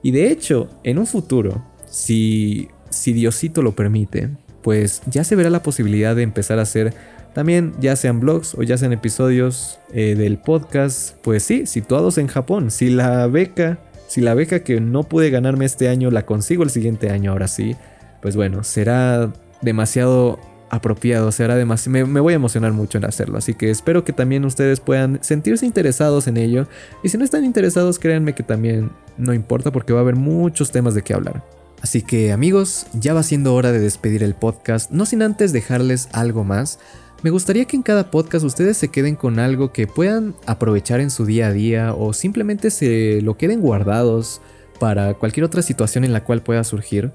Y 0.07 0.13
de 0.13 0.31
hecho, 0.31 0.69
en 0.85 1.01
un 1.01 1.07
futuro, 1.09 1.65
si, 1.91 2.69
si 2.91 3.13
Diosito 3.13 3.61
lo 3.61 3.75
permite, 3.75 4.29
pues 4.63 5.03
ya 5.07 5.25
se 5.25 5.35
verá 5.35 5.51
la 5.51 5.65
posibilidad 5.65 6.15
de 6.15 6.23
empezar 6.23 6.61
a 6.61 6.63
hacer 6.63 6.95
también 7.35 7.73
ya 7.81 7.97
sean 7.97 8.21
blogs 8.21 8.55
o 8.55 8.63
ya 8.63 8.79
sean 8.79 8.93
episodios 8.93 9.81
eh, 9.93 10.15
del 10.15 10.39
podcast, 10.39 11.17
pues 11.23 11.43
sí, 11.43 11.67
situados 11.67 12.19
en 12.19 12.29
Japón. 12.29 12.71
Si 12.71 12.89
la 12.89 13.27
beca, 13.27 13.81
si 14.07 14.21
la 14.21 14.35
beca 14.35 14.61
que 14.61 14.81
no 14.81 15.03
pude 15.03 15.31
ganarme 15.31 15.65
este 15.65 15.89
año 15.89 16.13
la 16.13 16.25
consigo 16.25 16.63
el 16.63 16.71
siguiente 16.71 17.11
año, 17.11 17.33
ahora 17.33 17.49
sí, 17.49 17.75
pues 18.23 18.37
bueno, 18.37 18.63
será 18.63 19.33
demasiado 19.61 20.39
apropiado, 20.71 21.31
será 21.33 21.57
demasiado, 21.57 21.93
me, 21.93 22.05
me, 22.05 22.21
voy 22.21 22.33
a 22.33 22.37
emocionar 22.37 22.73
mucho 22.73 22.99
en 22.99 23.05
hacerlo, 23.05 23.39
así 23.39 23.55
que 23.55 23.71
espero 23.71 24.05
que 24.05 24.13
también 24.13 24.45
ustedes 24.45 24.81
puedan 24.81 25.19
sentirse 25.23 25.65
interesados 25.65 26.27
en 26.27 26.37
ello 26.37 26.67
y 27.03 27.09
si 27.09 27.19
no 27.19 27.25
están 27.25 27.45
interesados 27.45 27.99
créanme 27.99 28.35
que 28.35 28.43
también 28.43 28.91
no 29.17 29.33
importa 29.33 29.71
porque 29.71 29.93
va 29.93 30.01
a 30.01 30.03
haber 30.03 30.17
muchos 30.17 30.71
temas 30.71 30.95
de 30.95 31.03
qué 31.03 31.15
hablar. 31.15 31.43
Así 31.83 32.03
que 32.03 32.33
amigos, 32.33 32.87
ya 32.95 33.15
va 33.15 33.23
siendo 33.23 33.55
hora 33.55 33.71
de 33.71 33.79
despedir 33.79 34.23
el 34.23 34.35
podcast, 34.35 34.91
no 34.91 35.07
sin 35.07 35.23
antes 35.23 35.53
dejarles 35.53 36.09
algo 36.13 36.43
más. 36.43 36.79
Me 37.23 37.31
gustaría 37.31 37.65
que 37.65 37.77
en 37.77 37.83
cada 37.83 38.11
podcast 38.11 38.45
ustedes 38.45 38.77
se 38.77 38.89
queden 38.89 39.17
con 39.17 39.39
algo 39.39 39.73
que 39.73 39.87
puedan 39.87 40.35
aprovechar 40.47 41.01
en 41.01 41.11
su 41.11 41.25
día 41.25 41.49
a 41.49 41.53
día 41.53 41.95
o 41.95 42.13
simplemente 42.13 42.71
se 42.71 43.21
lo 43.23 43.37
queden 43.37 43.61
guardados 43.61 44.41
para 44.79 45.15
cualquier 45.15 45.45
otra 45.45 45.63
situación 45.63 46.05
en 46.05 46.13
la 46.13 46.25
cual 46.25 46.43
pueda 46.43 46.65
surgir. 46.65 47.13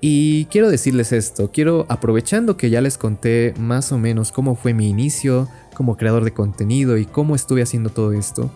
Y 0.00 0.44
quiero 0.46 0.70
decirles 0.70 1.12
esto, 1.12 1.50
quiero 1.52 1.84
aprovechando 1.88 2.56
que 2.56 2.70
ya 2.70 2.80
les 2.80 2.98
conté 2.98 3.52
más 3.58 3.90
o 3.90 3.98
menos 3.98 4.30
cómo 4.30 4.54
fue 4.54 4.72
mi 4.72 4.88
inicio 4.88 5.48
como 5.74 5.96
creador 5.96 6.24
de 6.24 6.32
contenido 6.32 6.98
y 6.98 7.04
cómo 7.04 7.34
estuve 7.34 7.62
haciendo 7.62 7.90
todo 7.90 8.12
esto. 8.12 8.50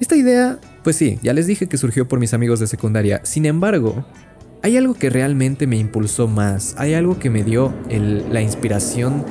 Esta 0.00 0.16
idea, 0.16 0.58
pues 0.82 0.96
sí, 0.96 1.18
ya 1.22 1.32
les 1.32 1.46
dije 1.46 1.68
que 1.68 1.76
surgió 1.76 2.08
por 2.08 2.20
mis 2.20 2.32
amigos 2.32 2.60
de 2.60 2.66
secundaria. 2.66 3.20
Sin 3.24 3.44
embargo, 3.44 4.04
hay 4.62 4.76
algo 4.76 4.94
que 4.94 5.10
realmente 5.10 5.66
me 5.66 5.76
impulsó 5.76 6.26
más, 6.26 6.74
hay 6.78 6.94
algo 6.94 7.18
que 7.18 7.30
me 7.30 7.44
dio 7.44 7.74
la 7.88 8.40
inspiración 8.40 9.24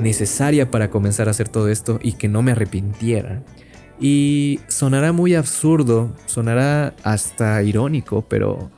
necesaria 0.00 0.70
para 0.70 0.90
comenzar 0.90 1.28
a 1.28 1.32
hacer 1.32 1.48
todo 1.48 1.68
esto 1.68 1.98
y 2.02 2.12
que 2.12 2.28
no 2.28 2.42
me 2.42 2.52
arrepintiera. 2.52 3.42
Y 4.00 4.60
sonará 4.68 5.12
muy 5.12 5.34
absurdo, 5.34 6.16
sonará 6.26 6.94
hasta 7.02 7.62
irónico, 7.62 8.24
pero 8.26 8.70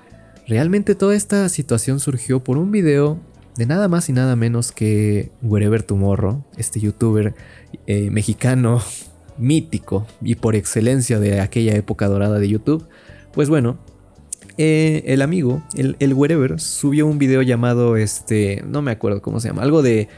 realmente 0.53 0.95
toda 0.95 1.15
esta 1.15 1.49
situación 1.49 1.99
surgió 1.99 2.45
por 2.45 2.59
un 2.59 2.71
video 2.71 3.19
de 3.57 3.65
nada 3.65 3.89
más 3.89 4.11
y 4.11 4.13
nada 4.13 4.37
menos 4.37 4.71
que 4.71 5.31
Wherever 5.41 5.83
Tomorrow, 5.83 6.45
este 6.59 6.79
youtuber 6.79 7.35
eh, 7.87 8.11
mexicano 8.11 8.83
mítico 9.39 10.07
y 10.21 10.35
por 10.35 10.55
excelencia 10.55 11.19
de 11.19 11.41
aquella 11.41 11.75
época 11.75 12.07
dorada 12.07 12.39
de 12.39 12.51
YouTube. 12.51 12.87
Pues 13.33 13.49
bueno, 13.49 13.79
eh, 14.59 15.03
el 15.07 15.23
amigo, 15.23 15.63
el, 15.75 15.97
el 16.01 16.13
Wherever, 16.13 16.61
subió 16.61 17.07
un 17.07 17.17
video 17.17 17.41
llamado, 17.41 17.97
este, 17.97 18.63
no 18.69 18.83
me 18.83 18.91
acuerdo 18.91 19.23
cómo 19.23 19.41
se 19.41 19.49
llama, 19.49 19.63
algo 19.63 19.81
de 19.81 20.09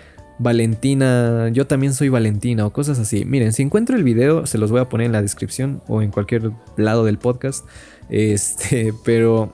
Valentina, 0.40 1.48
yo 1.50 1.68
también 1.68 1.94
soy 1.94 2.08
Valentina 2.08 2.66
o 2.66 2.72
cosas 2.72 2.98
así. 2.98 3.24
Miren, 3.24 3.52
si 3.52 3.62
encuentro 3.62 3.94
el 3.94 4.02
video, 4.02 4.46
se 4.46 4.58
los 4.58 4.72
voy 4.72 4.80
a 4.80 4.88
poner 4.88 5.06
en 5.06 5.12
la 5.12 5.22
descripción 5.22 5.80
o 5.86 6.02
en 6.02 6.10
cualquier 6.10 6.50
lado 6.76 7.04
del 7.04 7.18
podcast. 7.18 7.64
Este, 8.10 8.92
pero 9.04 9.52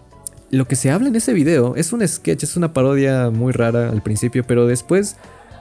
lo 0.50 0.66
que 0.66 0.76
se 0.76 0.90
habla 0.90 1.08
en 1.08 1.16
ese 1.16 1.32
video 1.32 1.76
es 1.76 1.92
un 1.92 2.06
sketch, 2.06 2.42
es 2.42 2.56
una 2.56 2.72
parodia 2.72 3.30
muy 3.30 3.52
rara 3.52 3.88
al 3.90 4.02
principio, 4.02 4.44
pero 4.44 4.66
después 4.66 5.16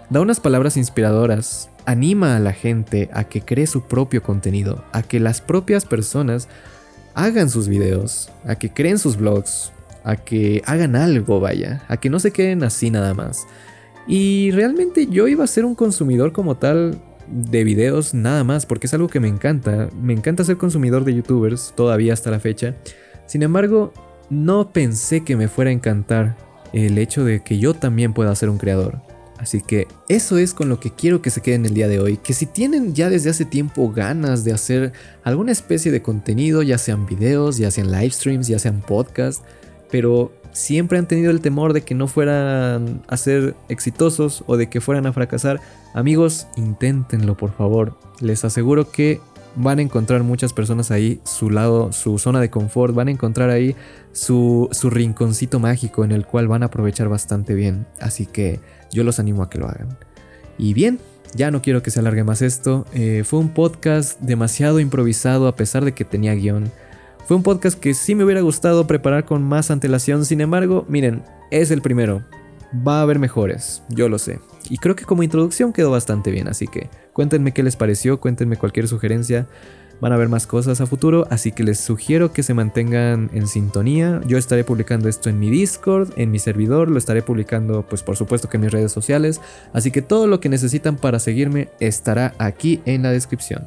da 0.10 0.21
unas 0.21 0.39
palabras 0.39 0.78
inspiradoras, 0.78 1.69
anima 1.86 2.36
a 2.36 2.39
la 2.39 2.54
gente 2.54 3.10
a 3.13 3.25
que 3.25 3.41
cree 3.41 3.67
su 3.67 3.84
propio 3.84 4.23
contenido, 4.23 4.84
a 4.91 5.04
que 5.04 5.19
las 5.19 5.41
propias 5.41 5.86
personas 5.86 6.47
hagan 7.13 7.49
sus 7.49 7.67
videos, 7.67 8.32
a 8.45 8.56
que 8.56 8.71
creen 8.71 8.97
sus 8.97 9.17
blogs, 9.17 9.71
a 10.04 10.15
que 10.15 10.63
hagan 10.65 10.95
algo, 10.95 11.39
vaya, 11.39 11.84
a 11.88 11.97
que 11.97 12.10
no 12.10 12.19
se 12.19 12.32
queden 12.32 12.63
así 12.63 12.89
nada 12.89 13.13
más. 13.13 13.45
Y 14.08 14.49
realmente 14.52 15.06
yo 15.06 15.28
iba 15.28 15.43
a 15.43 15.47
ser 15.47 15.65
un 15.65 15.75
consumidor 15.75 16.32
como 16.32 16.58
tal 16.58 16.99
de 17.28 17.63
videos 17.63 18.15
nada 18.15 18.43
más, 18.43 18.65
porque 18.65 18.88
es 18.88 18.93
algo 18.95 19.08
que 19.08 19.19
me 19.19 19.28
encanta. 19.28 19.89
Me 20.02 20.13
encanta 20.13 20.43
ser 20.43 20.58
consumidor 20.58 21.04
de 21.04 21.13
youtubers 21.13 21.73
todavía 21.75 22.13
hasta 22.13 22.32
la 22.32 22.39
fecha. 22.39 22.75
Sin 23.28 23.43
embargo, 23.43 23.93
no 24.29 24.71
pensé 24.71 25.23
que 25.23 25.35
me 25.35 25.47
fuera 25.47 25.69
a 25.69 25.73
encantar 25.73 26.37
el 26.73 26.97
hecho 26.97 27.23
de 27.23 27.41
que 27.41 27.59
yo 27.59 27.73
también 27.73 28.13
pueda 28.13 28.35
ser 28.35 28.49
un 28.49 28.57
creador. 28.57 29.01
Así 29.39 29.61
que 29.61 29.87
eso 30.09 30.37
es 30.37 30.53
con 30.53 30.67
lo 30.67 30.81
que 30.81 30.91
quiero 30.91 31.21
que 31.21 31.29
se 31.29 31.41
queden 31.41 31.65
el 31.65 31.73
día 31.73 31.87
de 31.87 31.99
hoy. 31.99 32.17
Que 32.17 32.33
si 32.33 32.45
tienen 32.45 32.93
ya 32.93 33.09
desde 33.09 33.29
hace 33.29 33.45
tiempo 33.45 33.89
ganas 33.89 34.43
de 34.43 34.51
hacer 34.51 34.91
alguna 35.23 35.53
especie 35.53 35.93
de 35.93 36.01
contenido, 36.01 36.61
ya 36.61 36.77
sean 36.77 37.05
videos, 37.05 37.57
ya 37.57 37.71
sean 37.71 37.89
live 37.89 38.11
streams, 38.11 38.47
ya 38.47 38.59
sean 38.59 38.81
podcasts, 38.81 39.41
pero 39.89 40.33
siempre 40.51 40.97
han 40.97 41.07
tenido 41.07 41.31
el 41.31 41.39
temor 41.39 41.71
de 41.71 41.83
que 41.83 41.95
no 41.95 42.07
fueran 42.07 43.01
a 43.07 43.15
ser 43.15 43.55
exitosos 43.69 44.43
o 44.45 44.57
de 44.57 44.67
que 44.67 44.81
fueran 44.81 45.05
a 45.05 45.13
fracasar, 45.13 45.61
amigos, 45.93 46.47
inténtenlo 46.57 47.37
por 47.37 47.53
favor. 47.53 47.97
Les 48.19 48.43
aseguro 48.43 48.91
que 48.91 49.21
van 49.55 49.79
a 49.79 49.81
encontrar 49.81 50.23
muchas 50.23 50.53
personas 50.53 50.91
ahí 50.91 51.19
su 51.23 51.49
lado, 51.49 51.91
su 51.91 52.17
zona 52.17 52.39
de 52.39 52.49
confort, 52.49 52.93
van 52.93 53.07
a 53.07 53.12
encontrar 53.12 53.49
ahí 53.49 53.75
su, 54.12 54.69
su 54.71 54.89
rinconcito 54.89 55.59
mágico 55.59 56.03
en 56.03 56.12
el 56.12 56.25
cual 56.25 56.47
van 56.47 56.63
a 56.63 56.67
aprovechar 56.67 57.09
bastante 57.09 57.53
bien. 57.53 57.85
Así 57.99 58.25
que 58.25 58.59
yo 58.91 59.03
los 59.03 59.19
animo 59.19 59.43
a 59.43 59.49
que 59.49 59.59
lo 59.59 59.67
hagan. 59.67 59.97
Y 60.57 60.73
bien, 60.73 60.99
ya 61.35 61.51
no 61.51 61.62
quiero 61.62 61.83
que 61.83 61.91
se 61.91 61.99
alargue 61.99 62.23
más 62.23 62.41
esto. 62.41 62.85
Eh, 62.93 63.23
fue 63.25 63.39
un 63.39 63.49
podcast 63.49 64.19
demasiado 64.19 64.79
improvisado 64.79 65.47
a 65.47 65.55
pesar 65.55 65.85
de 65.85 65.93
que 65.93 66.05
tenía 66.05 66.35
guion. 66.35 66.71
Fue 67.27 67.38
un 67.38 67.43
podcast 67.43 67.79
que 67.79 67.93
sí 67.93 68.15
me 68.15 68.23
hubiera 68.23 68.41
gustado 68.41 68.88
preparar 68.88 69.25
con 69.25 69.43
más 69.43 69.69
antelación, 69.69 70.25
sin 70.25 70.41
embargo, 70.41 70.85
miren, 70.89 71.23
es 71.51 71.69
el 71.69 71.81
primero. 71.81 72.23
Va 72.73 72.99
a 72.99 73.01
haber 73.01 73.17
mejores, 73.17 73.82
yo 73.89 74.10
lo 74.10 74.19
sé. 74.19 74.39
Y 74.69 74.77
creo 74.77 74.95
que 74.95 75.05
como 75.05 75.23
introducción 75.23 75.73
quedó 75.73 75.89
bastante 75.89 76.29
bien, 76.29 76.47
así 76.47 76.67
que 76.67 76.89
cuéntenme 77.13 77.51
qué 77.51 77.63
les 77.63 77.75
pareció, 77.75 78.19
cuéntenme 78.19 78.58
cualquier 78.58 78.88
sugerencia. 78.88 79.47
Van 80.01 80.13
a 80.13 80.15
haber 80.15 80.29
más 80.29 80.47
cosas 80.47 80.79
a 80.79 80.86
futuro, 80.86 81.27
así 81.29 81.51
que 81.51 81.63
les 81.63 81.79
sugiero 81.79 82.32
que 82.32 82.43
se 82.43 82.53
mantengan 82.53 83.29
en 83.34 83.47
sintonía. 83.47 84.21
Yo 84.25 84.38
estaré 84.38 84.63
publicando 84.63 85.10
esto 85.10 85.29
en 85.29 85.39
mi 85.39 85.49
Discord, 85.49 86.13
en 86.15 86.32
mi 86.32 86.39
servidor, 86.39 86.89
lo 86.89 86.97
estaré 86.97 87.21
publicando 87.21 87.86
pues 87.89 88.01
por 88.03 88.15
supuesto 88.15 88.47
que 88.47 88.58
en 88.58 88.62
mis 88.62 88.71
redes 88.71 88.91
sociales, 88.91 89.41
así 89.73 89.91
que 89.91 90.01
todo 90.01 90.27
lo 90.27 90.39
que 90.39 90.47
necesitan 90.47 90.95
para 90.95 91.19
seguirme 91.19 91.69
estará 91.79 92.34
aquí 92.38 92.82
en 92.86 93.03
la 93.03 93.12
descripción. 93.12 93.65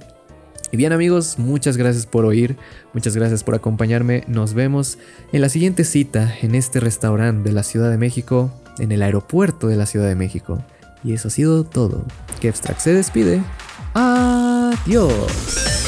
Y 0.70 0.78
bien 0.78 0.92
amigos, 0.92 1.38
muchas 1.38 1.76
gracias 1.76 2.06
por 2.06 2.24
oír, 2.24 2.56
muchas 2.94 3.14
gracias 3.14 3.44
por 3.44 3.54
acompañarme, 3.54 4.24
nos 4.26 4.54
vemos 4.54 4.96
en 5.32 5.42
la 5.42 5.50
siguiente 5.50 5.84
cita 5.84 6.34
en 6.40 6.54
este 6.54 6.80
restaurante 6.80 7.50
de 7.50 7.54
la 7.54 7.62
Ciudad 7.62 7.90
de 7.90 7.98
México, 7.98 8.50
en 8.78 8.92
el 8.92 9.02
aeropuerto 9.02 9.68
de 9.68 9.76
la 9.76 9.86
Ciudad 9.86 10.08
de 10.08 10.14
México. 10.14 10.58
Y 11.04 11.14
eso 11.14 11.28
ha 11.28 11.30
sido 11.30 11.64
todo. 11.64 12.04
Kevstrack 12.40 12.78
se 12.78 12.94
despide. 12.94 13.42
Adiós. 13.94 15.81